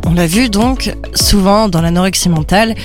[0.05, 2.75] On l'a vu donc souvent dans l'anorexie mentale.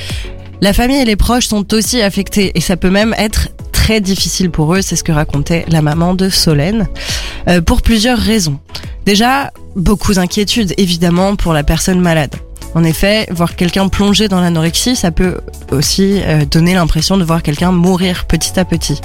[0.61, 4.51] La famille et les proches sont aussi affectés et ça peut même être très difficile
[4.51, 6.89] pour eux, c'est ce que racontait la maman de Solène,
[7.49, 8.59] euh, pour plusieurs raisons.
[9.07, 12.35] Déjà, beaucoup d'inquiétudes évidemment pour la personne malade.
[12.75, 15.39] En effet, voir quelqu'un plonger dans l'anorexie, ça peut
[15.71, 19.01] aussi euh, donner l'impression de voir quelqu'un mourir petit à petit.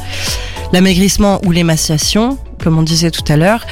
[0.74, 3.66] L'amaigrissement ou l'émaciation, comme on disait tout à l'heure,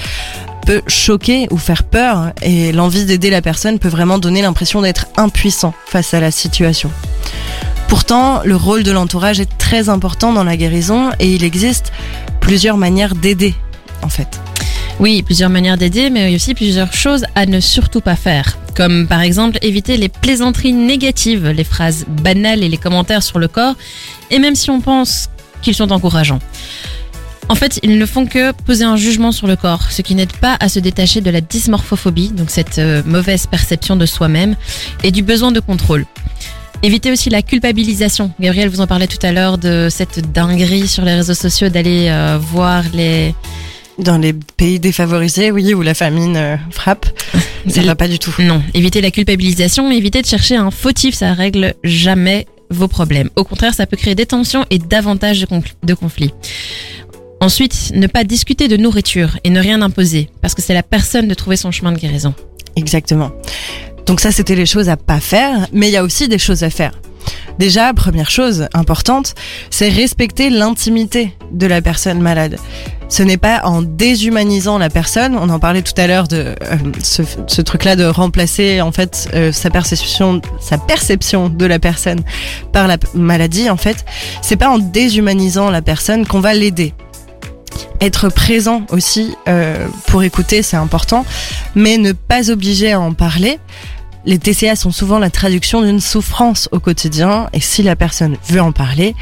[0.66, 5.08] peut choquer ou faire peur et l'envie d'aider la personne peut vraiment donner l'impression d'être
[5.18, 6.92] impuissant face à la situation.
[7.88, 11.92] Pourtant, le rôle de l'entourage est très important dans la guérison et il existe
[12.40, 13.54] plusieurs manières d'aider
[14.02, 14.40] en fait.
[15.00, 18.58] Oui, plusieurs manières d'aider, mais aussi plusieurs choses à ne surtout pas faire.
[18.76, 23.48] Comme par exemple éviter les plaisanteries négatives, les phrases banales et les commentaires sur le
[23.48, 23.76] corps,
[24.30, 25.30] et même si on pense
[25.62, 26.40] qu'ils sont encourageants.
[27.52, 30.32] En fait, ils ne font que poser un jugement sur le corps, ce qui n'aide
[30.32, 34.56] pas à se détacher de la dysmorphophobie, donc cette euh, mauvaise perception de soi-même,
[35.04, 36.06] et du besoin de contrôle.
[36.82, 38.32] Évitez aussi la culpabilisation.
[38.40, 42.08] Gabriel vous en parlait tout à l'heure de cette dinguerie sur les réseaux sociaux d'aller
[42.08, 43.36] euh, voir les,
[44.00, 47.06] Dans les pays défavorisés, oui, où la famine euh, frappe,
[47.68, 48.34] ça va pas du tout.
[48.40, 53.30] Non, évitez la culpabilisation, mais évitez de chercher un fautif, ça règle jamais vos problèmes.
[53.36, 56.32] Au contraire, ça peut créer des tensions et davantage de, confl- de conflits.
[57.42, 61.28] Ensuite, ne pas discuter de nourriture et ne rien imposer, parce que c'est la personne
[61.28, 62.36] de trouver son chemin de guérison.
[62.76, 63.32] Exactement.
[64.06, 66.62] Donc ça, c'était les choses à pas faire, mais il y a aussi des choses
[66.62, 66.92] à faire.
[67.58, 69.34] Déjà, première chose importante,
[69.72, 72.58] c'est respecter l'intimité de la personne malade.
[73.10, 76.78] Ce n'est pas en déshumanisant la personne, on en parlait tout à l'heure de euh,
[77.04, 82.22] ce, ce truc-là de remplacer en fait euh, sa perception, sa perception de la personne
[82.72, 83.70] par la maladie.
[83.70, 84.06] En fait,
[84.44, 86.94] c'est pas en déshumanisant la personne qu'on va l'aider.
[88.00, 91.26] Être présent aussi euh, pour écouter, c'est important,
[91.76, 93.60] mais ne pas obliger à en parler.
[94.26, 98.62] Les TCA sont souvent la traduction d'une souffrance au quotidien, et si la personne veut
[98.62, 99.16] en parler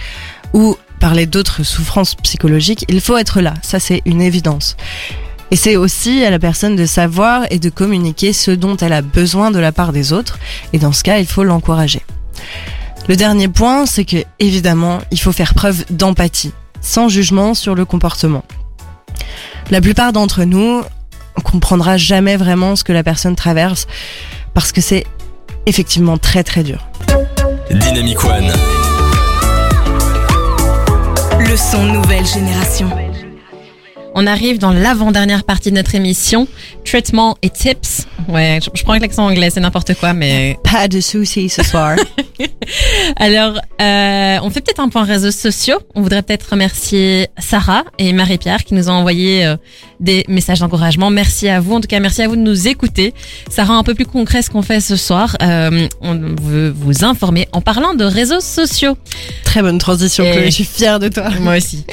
[0.54, 3.54] ou parler d'autres souffrances psychologiques, il faut être là.
[3.62, 4.76] Ça, c'est une évidence.
[5.52, 9.02] Et c'est aussi à la personne de savoir et de communiquer ce dont elle a
[9.02, 10.38] besoin de la part des autres.
[10.74, 12.02] Et dans ce cas, il faut l'encourager.
[13.08, 16.52] Le dernier point, c'est que, évidemment, il faut faire preuve d'empathie,
[16.82, 18.44] sans jugement sur le comportement.
[19.72, 20.82] La plupart d'entre nous,
[21.38, 23.88] on comprendra jamais vraiment ce que la personne traverse,
[24.54, 25.06] parce que c'est
[25.66, 26.88] effectivement très très dur.
[27.70, 28.52] Dynamic One.
[31.40, 32.90] Le son nouvelle génération.
[34.16, 36.48] On arrive dans l'avant-dernière partie de notre émission,
[36.84, 38.08] traitement et tips.
[38.28, 41.64] Ouais, je, je prends avec l'accent anglais, c'est n'importe quoi, mais Pas de soucis ce
[41.64, 41.96] soir.
[43.18, 45.78] Alors, euh, on fait peut-être un point réseaux sociaux.
[45.96, 49.56] On voudrait peut-être remercier Sarah et Marie-Pierre qui nous ont envoyé euh,
[50.00, 51.10] des messages d'encouragement.
[51.12, 51.76] Merci à vous.
[51.76, 53.14] En tout cas, merci à vous de nous écouter.
[53.50, 55.36] Ça rend un peu plus concret ce qu'on fait ce soir.
[55.42, 58.98] Euh, on veut vous informer en parlant de réseaux sociaux.
[59.44, 61.30] très bonne transition, Et- Chloé, je suis fière de toi.
[61.40, 61.86] Moi aussi.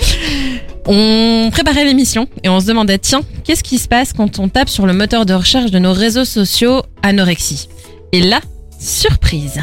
[0.89, 4.69] On préparait l'émission et on se demandait, tiens, qu'est-ce qui se passe quand on tape
[4.69, 7.69] sur le moteur de recherche de nos réseaux sociaux anorexie?
[8.13, 8.41] Et là,
[8.79, 9.61] surprise.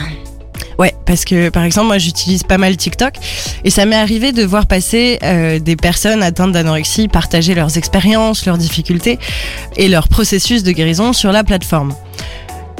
[0.77, 3.13] Ouais, parce que par exemple, moi j'utilise pas mal TikTok
[3.63, 8.45] et ça m'est arrivé de voir passer euh, des personnes atteintes d'anorexie partager leurs expériences,
[8.45, 9.17] leurs difficultés
[9.77, 11.93] et leur processus de guérison sur la plateforme.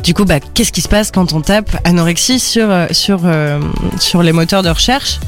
[0.04, 3.62] Du coup, bah, qu'est-ce qui se passe quand on tape anorexie sur euh, euh,
[4.00, 5.20] sur les moteurs de recherche?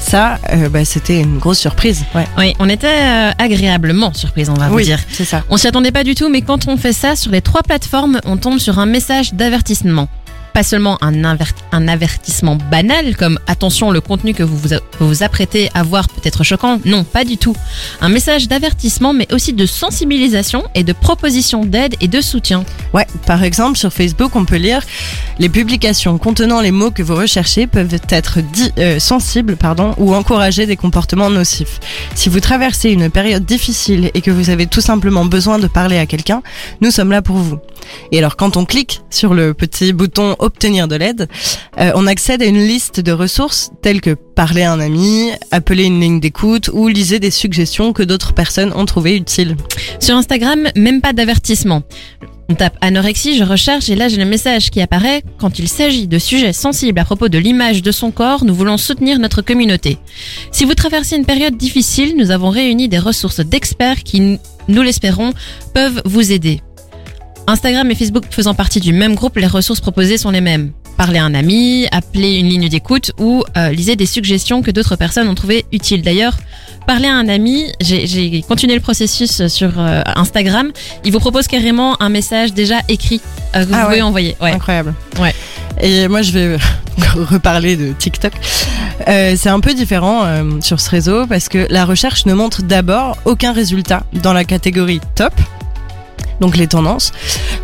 [0.00, 2.04] Ça, euh, bah, c'était une grosse surprise.
[2.14, 2.26] Ouais.
[2.38, 4.98] Oui, on était euh, agréablement surprise, on va vous oui, dire.
[5.10, 5.44] c'est ça.
[5.50, 8.18] On s'y attendait pas du tout, mais quand on fait ça sur les trois plateformes,
[8.24, 10.08] on tombe sur un message d'avertissement.
[10.52, 11.24] Pas seulement un,
[11.72, 16.20] un avertissement banal comme attention le contenu que vous vous, vous apprêtez à voir peut
[16.24, 17.56] être choquant, non pas du tout.
[18.00, 22.64] Un message d'avertissement mais aussi de sensibilisation et de proposition d'aide et de soutien.
[22.92, 24.82] Ouais, par exemple, sur Facebook, on peut lire
[25.38, 28.38] les publications contenant les mots que vous recherchez peuvent être
[28.78, 31.80] euh, sensibles, pardon, ou encourager des comportements nocifs.
[32.14, 35.98] Si vous traversez une période difficile et que vous avez tout simplement besoin de parler
[35.98, 36.42] à quelqu'un,
[36.80, 37.58] nous sommes là pour vous.
[38.12, 41.28] Et alors, quand on clique sur le petit bouton obtenir de l'aide,
[41.78, 45.84] euh, on accède à une liste de ressources telles que parler à un ami, appeler
[45.84, 49.56] une ligne d'écoute ou lisez des suggestions que d'autres personnes ont trouvées utiles.
[49.98, 51.82] Sur Instagram, même pas d'avertissement.
[52.50, 55.22] On tape anorexie, je recherche et là j'ai le message qui apparaît.
[55.38, 58.76] Quand il s'agit de sujets sensibles à propos de l'image de son corps, nous voulons
[58.76, 59.98] soutenir notre communauté.
[60.50, 65.32] Si vous traversez une période difficile, nous avons réuni des ressources d'experts qui, nous l'espérons,
[65.74, 66.60] peuvent vous aider.
[67.50, 70.72] Instagram et Facebook faisant partie du même groupe, les ressources proposées sont les mêmes.
[70.96, 74.96] Parler à un ami, appeler une ligne d'écoute ou euh, lisez des suggestions que d'autres
[74.96, 76.02] personnes ont trouvées utiles.
[76.02, 76.36] D'ailleurs,
[76.86, 80.70] parler à un ami, j'ai continué le processus sur euh, Instagram.
[81.04, 83.20] Il vous propose carrément un message déjà écrit
[83.56, 84.02] euh, que vous Ah pouvez ouais.
[84.02, 84.36] envoyer.
[84.40, 84.52] Ouais.
[84.52, 84.94] Incroyable.
[85.18, 85.34] Ouais.
[85.80, 86.56] Et moi, je vais
[87.14, 88.32] reparler de TikTok.
[89.08, 92.62] Euh, c'est un peu différent euh, sur ce réseau parce que la recherche ne montre
[92.62, 95.32] d'abord aucun résultat dans la catégorie top,
[96.40, 97.12] donc les tendances.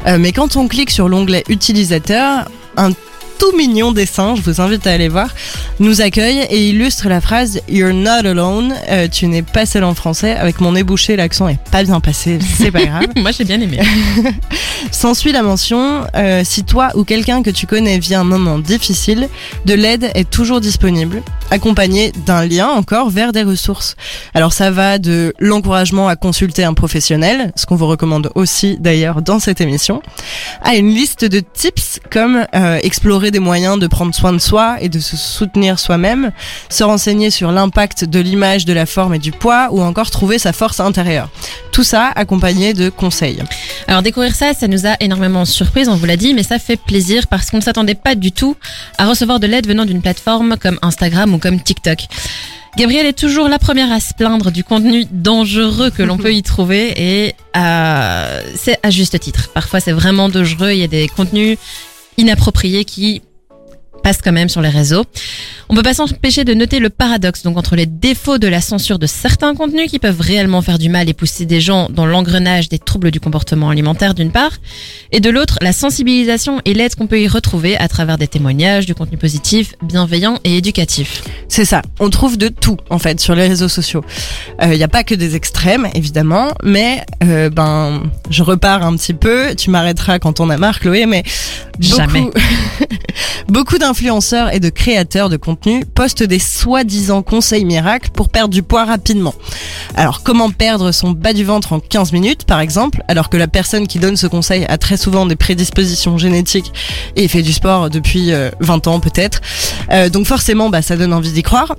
[0.06, 2.90] Euh, mais quand on clique sur l'onglet utilisateur, un
[3.38, 5.28] tout mignon dessin, je vous invite à aller voir,
[5.80, 9.94] nous accueille et illustre la phrase You're not alone, euh, tu n'es pas seul en
[9.94, 10.32] français.
[10.32, 13.06] Avec mon nez bouché, l'accent est pas bien passé, c'est pas grave.
[13.16, 13.80] Moi j'ai bien aimé.
[14.90, 19.28] S'ensuit la mention euh, si toi ou quelqu'un que tu connais vit un moment difficile,
[19.64, 23.96] de l'aide est toujours disponible, accompagné d'un lien encore vers des ressources.
[24.34, 29.22] Alors ça va de l'encouragement à consulter un professionnel, ce qu'on vous recommande aussi d'ailleurs
[29.22, 30.02] dans cette émission,
[30.62, 34.76] à une liste de tips comme euh, explorer des moyens de prendre soin de soi
[34.80, 36.32] et de se soutenir soi-même,
[36.68, 40.38] se renseigner sur l'impact de l'image, de la forme et du poids, ou encore trouver
[40.38, 41.28] sa force intérieure.
[41.72, 43.42] Tout ça accompagné de conseils.
[43.88, 46.76] Alors découvrir ça, ça nous a énormément surprise, on vous l'a dit, mais ça fait
[46.76, 48.56] plaisir parce qu'on ne s'attendait pas du tout
[48.98, 52.06] à recevoir de l'aide venant d'une plateforme comme Instagram ou comme TikTok.
[52.76, 56.42] Gabrielle est toujours la première à se plaindre du contenu dangereux que l'on peut y
[56.42, 59.48] trouver et euh, c'est à juste titre.
[59.54, 61.56] Parfois c'est vraiment dangereux, il y a des contenus
[62.16, 63.22] inappropriés qui
[64.02, 65.04] passent quand même sur les réseaux.
[65.68, 68.98] On peut pas s'empêcher de noter le paradoxe donc entre les défauts de la censure
[68.98, 72.68] de certains contenus qui peuvent réellement faire du mal et pousser des gens dans l'engrenage
[72.68, 74.52] des troubles du comportement alimentaire d'une part,
[75.12, 78.86] et de l'autre la sensibilisation et l'aide qu'on peut y retrouver à travers des témoignages,
[78.86, 81.22] du contenu positif, bienveillant et éducatif.
[81.48, 84.04] C'est ça, on trouve de tout en fait sur les réseaux sociaux.
[84.62, 89.14] Il n'y a pas que des extrêmes évidemment, mais euh, ben je repars un petit
[89.14, 91.24] peu, tu m'arrêteras quand on a marre Chloé, mais
[91.80, 92.30] Jamais.
[93.48, 98.64] beaucoup d'influenceurs et de créateurs de contenu postent des soi-disant conseils miracles pour perdre du
[98.64, 99.32] poids rapidement.
[99.94, 103.46] Alors comment perdre son bas du ventre en 15 minutes par exemple, alors que la
[103.46, 106.72] personne qui donne ce conseil a très souvent des prédispositions génétiques
[107.14, 109.40] et fait du sport depuis euh, 20 ans peut-être.
[109.92, 111.76] Euh, donc forcément bah, ça donne envie d'y croire.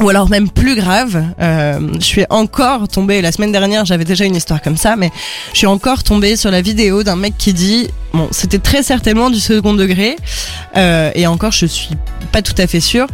[0.00, 4.24] Ou alors même plus grave, euh, je suis encore tombée, la semaine dernière j'avais déjà
[4.24, 5.10] une histoire comme ça, mais
[5.52, 9.30] je suis encore tombée sur la vidéo d'un mec qui dit, bon c'était très certainement
[9.30, 10.16] du second degré,
[10.76, 11.90] euh, et encore je suis
[12.32, 13.06] pas tout à fait sûre,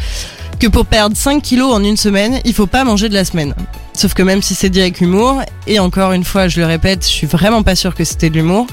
[0.60, 3.54] que pour perdre 5 kilos en une semaine, il faut pas manger de la semaine.
[3.98, 7.02] Sauf que même si c'est dit avec humour, et encore une fois, je le répète,
[7.02, 8.68] je suis vraiment pas sûre que c'était de l'humour.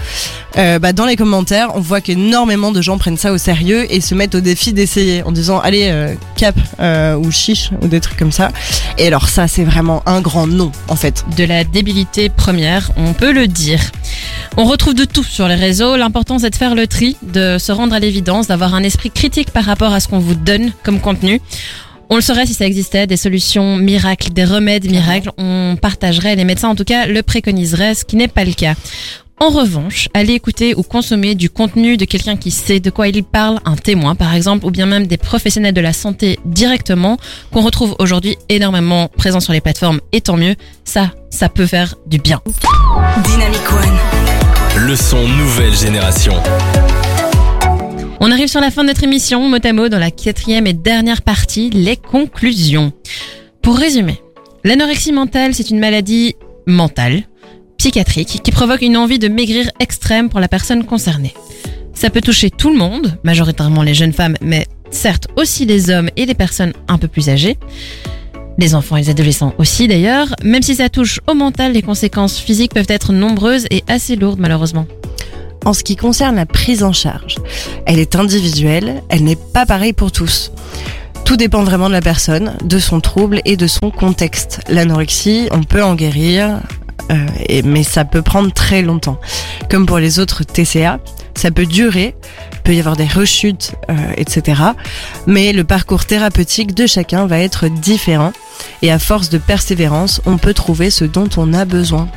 [0.55, 4.01] Euh, bah, dans les commentaires, on voit qu'énormément de gens prennent ça au sérieux et
[4.01, 8.01] se mettent au défi d'essayer en disant allez euh, cap euh, ou chiche ou des
[8.01, 8.51] trucs comme ça.
[8.99, 11.25] Et alors ça, c'est vraiment un grand non en fait.
[11.35, 13.81] De la débilité première, on peut le dire.
[14.57, 15.97] On retrouve de tout sur les réseaux.
[15.97, 19.49] L'important, c'est de faire le tri, de se rendre à l'évidence, d'avoir un esprit critique
[19.49, 21.41] par rapport à ce qu'on vous donne comme contenu.
[22.09, 26.43] On le saurait si ça existait, des solutions miracles, des remèdes miracles, on partagerait, les
[26.43, 28.75] médecins en tout cas le préconiseraient, ce qui n'est pas le cas.
[29.41, 33.23] En revanche, aller écouter ou consommer du contenu de quelqu'un qui sait de quoi il
[33.23, 37.17] parle, un témoin par exemple, ou bien même des professionnels de la santé directement,
[37.51, 41.95] qu'on retrouve aujourd'hui énormément présents sur les plateformes, et tant mieux, ça, ça peut faire
[42.05, 42.39] du bien.
[43.25, 44.87] Dynamic One.
[44.87, 46.35] Le son nouvelle génération.
[48.21, 50.73] On arrive sur la fin de notre émission, mot à mot, dans la quatrième et
[50.73, 52.93] dernière partie, les conclusions.
[53.61, 54.21] Pour résumer,
[54.63, 56.35] l'anorexie mentale, c'est une maladie
[56.65, 57.23] mentale,
[57.77, 61.33] psychiatrique, qui provoque une envie de maigrir extrême pour la personne concernée.
[61.93, 66.09] Ça peut toucher tout le monde, majoritairement les jeunes femmes, mais certes aussi les hommes
[66.15, 67.57] et les personnes un peu plus âgées.
[68.57, 70.33] Les enfants et les adolescents aussi d'ailleurs.
[70.41, 74.39] Même si ça touche au mental, les conséquences physiques peuvent être nombreuses et assez lourdes
[74.39, 74.87] malheureusement.
[75.63, 77.37] En ce qui concerne la prise en charge,
[77.85, 80.51] elle est individuelle, elle n'est pas pareille pour tous.
[81.25, 84.61] Tout dépend vraiment de la personne, de son trouble et de son contexte.
[84.69, 86.59] L'anorexie, on peut en guérir,
[87.11, 89.19] euh, mais ça peut prendre très longtemps.
[89.69, 90.99] Comme pour les autres TCA,
[91.35, 92.15] ça peut durer,
[92.63, 94.61] peut y avoir des rechutes, euh, etc.
[95.27, 98.33] Mais le parcours thérapeutique de chacun va être différent.
[98.81, 102.07] Et à force de persévérance, on peut trouver ce dont on a besoin.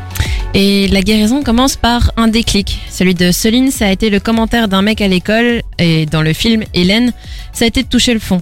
[0.55, 2.81] Et la guérison commence par un déclic.
[2.91, 6.33] Celui de Celine, ça a été le commentaire d'un mec à l'école, et dans le
[6.33, 7.13] film Hélène,
[7.53, 8.41] ça a été de toucher le fond.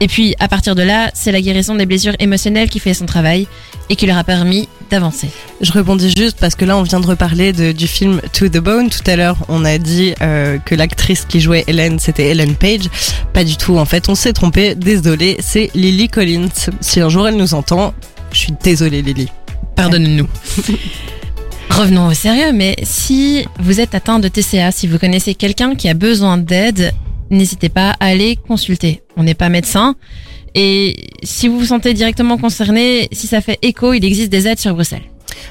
[0.00, 3.06] Et puis, à partir de là, c'est la guérison des blessures émotionnelles qui fait son
[3.06, 3.46] travail
[3.88, 5.28] et qui leur a permis d'avancer.
[5.60, 8.58] Je rebondis juste parce que là, on vient de reparler de, du film To the
[8.58, 8.88] Bone.
[8.90, 12.88] Tout à l'heure, on a dit euh, que l'actrice qui jouait Hélène, c'était Ellen Page.
[13.32, 14.74] Pas du tout, en fait, on s'est trompé.
[14.74, 16.48] Désolé, c'est Lily Collins.
[16.80, 17.94] Si un jour elle nous entend,
[18.32, 19.28] je suis désolée, Lily.
[19.74, 20.28] Pardonne-nous.
[21.70, 25.88] Revenons au sérieux, mais si vous êtes atteint de TCA, si vous connaissez quelqu'un qui
[25.88, 26.92] a besoin d'aide,
[27.30, 29.02] n'hésitez pas à aller consulter.
[29.16, 29.94] On n'est pas médecin.
[30.58, 34.58] Et si vous vous sentez directement concerné, si ça fait écho, il existe des aides
[34.58, 35.02] sur Bruxelles.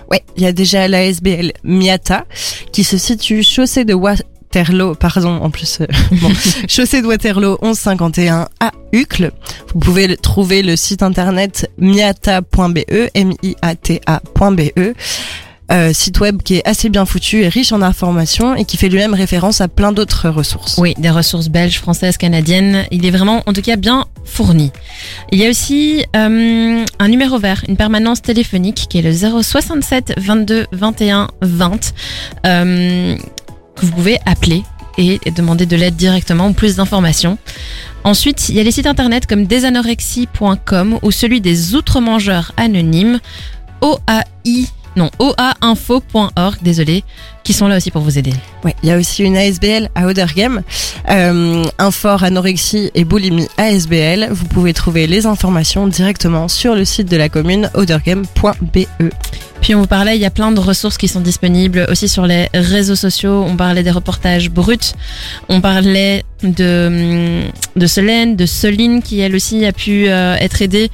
[0.10, 2.26] Ouais, il y a déjà l'ASBL Miata
[2.72, 5.86] qui se situe chaussée de Waterloo, pardon, en plus, euh,
[6.22, 6.32] bon,
[6.68, 9.32] chaussée de Waterloo 1151 à Uccle.
[9.76, 12.80] Vous pouvez trouver le site internet miata.be,
[13.14, 14.94] M-I-A-T-A.be.
[15.72, 18.88] Euh, site web qui est assez bien foutu et riche en informations et qui fait
[18.88, 20.78] lui-même référence à plein d'autres ressources.
[20.78, 22.86] Oui, des ressources belges, françaises, canadiennes.
[22.92, 24.72] Il est vraiment, en tout cas, bien fourni.
[25.32, 30.14] Il y a aussi euh, un numéro vert, une permanence téléphonique qui est le 067
[30.18, 31.94] 22 21 20
[32.46, 33.18] euh,
[33.76, 34.64] que vous pouvez appeler
[34.98, 37.38] et demander de l'aide directement ou plus d'informations.
[38.04, 43.20] Ensuite, il y a les sites internet comme desanorexie.com ou celui des outre-mangeurs anonymes
[43.82, 47.04] OAI non, oainfo.org, désolé,
[47.44, 48.34] qui sont là aussi pour vous aider.
[48.64, 50.62] Ouais, il y a aussi une ASBL à Odergem,
[51.10, 54.30] euh, un fort anorexie et boulimie ASBL.
[54.32, 58.88] Vous pouvez trouver les informations directement sur le site de la commune odergem.be.
[59.62, 62.26] Puis on vous parlait, il y a plein de ressources qui sont disponibles aussi sur
[62.26, 63.44] les réseaux sociaux.
[63.48, 64.94] On parlait des reportages bruts.
[65.50, 67.42] On parlait de,
[67.76, 70.92] de Solène, de Soline qui elle aussi a pu euh, être aidée.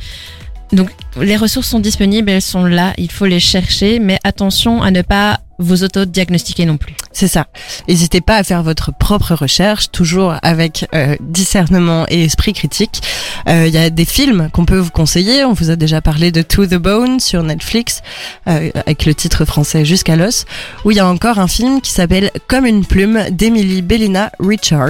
[0.73, 4.91] Donc les ressources sont disponibles, elles sont là, il faut les chercher, mais attention à
[4.91, 6.95] ne pas vous auto-diagnostiquer non plus.
[7.11, 7.47] C'est ça.
[7.87, 13.01] N'hésitez pas à faire votre propre recherche, toujours avec euh, discernement et esprit critique.
[13.47, 15.43] Euh, Il y a des films qu'on peut vous conseiller.
[15.43, 18.01] On vous a déjà parlé de To the Bone sur Netflix,
[18.47, 20.45] euh, avec le titre français Jusqu'à l'os,
[20.85, 24.89] où il y a encore un film qui s'appelle Comme une plume d'Emily Bellina Richard,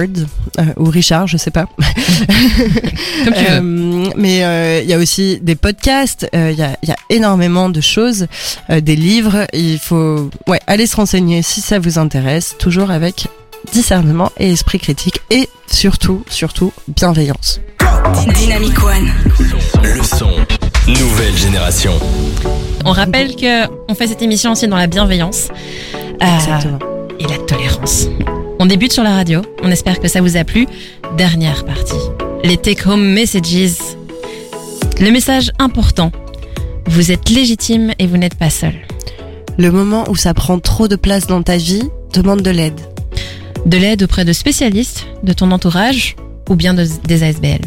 [0.58, 1.66] euh, ou Richard, je sais pas.
[3.24, 4.12] Comme tu veux.
[4.16, 8.26] mais il y a aussi des podcasts, il y a, y, a, énormément de choses,
[8.68, 9.46] des livres.
[9.52, 13.28] Il faut, ouais, allez se renseigner si ça vous intéresse, toujours avec
[13.72, 17.60] discernement et esprit critique et surtout, surtout, bienveillance.
[18.34, 19.10] Dynamic One.
[19.82, 20.30] Le son.
[20.88, 21.92] Nouvelle génération.
[22.84, 25.48] On rappelle que on fait cette émission aussi dans la bienveillance
[26.20, 26.78] Exactement.
[26.82, 28.08] euh, et la tolérance.
[28.58, 29.42] On débute sur la radio.
[29.62, 30.66] On espère que ça vous a plu.
[31.16, 31.94] Dernière partie.
[32.42, 33.78] Les take-home messages.
[35.00, 36.10] Le message important.
[36.86, 38.74] Vous êtes légitime et vous n'êtes pas seul.
[39.58, 41.82] Le moment où ça prend trop de place dans ta vie,
[42.12, 42.80] demande de l'aide.
[43.66, 46.16] De l'aide auprès de spécialistes, de ton entourage
[46.48, 47.60] ou bien de, des ASBL.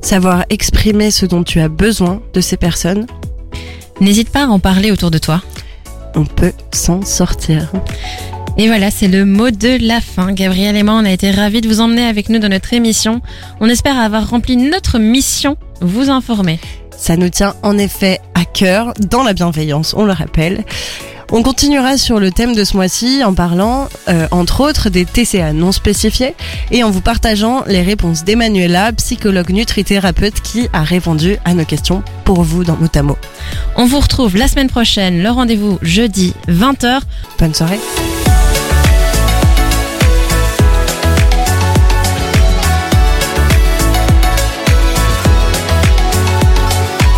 [0.00, 3.06] Savoir exprimer ce dont tu as besoin de ces personnes.
[4.00, 5.42] N'hésite pas à en parler autour de toi.
[6.14, 7.70] On peut s'en sortir.
[8.56, 10.32] Et voilà, c'est le mot de la fin.
[10.32, 13.20] Gabriel et moi, on a été ravis de vous emmener avec nous dans notre émission.
[13.60, 16.60] On espère avoir rempli notre mission, vous informer.
[16.96, 20.64] Ça nous tient en effet à cœur, dans la bienveillance, on le rappelle.
[21.32, 25.52] On continuera sur le thème de ce mois-ci en parlant, euh, entre autres, des TCA
[25.52, 26.34] non spécifiés
[26.70, 32.02] et en vous partageant les réponses d'Emmanuela, psychologue nutrithérapeute qui a répondu à nos questions
[32.24, 33.16] pour vous dans Motamo.
[33.76, 37.00] On vous retrouve la semaine prochaine, le rendez-vous jeudi 20h.
[37.38, 37.80] Bonne soirée.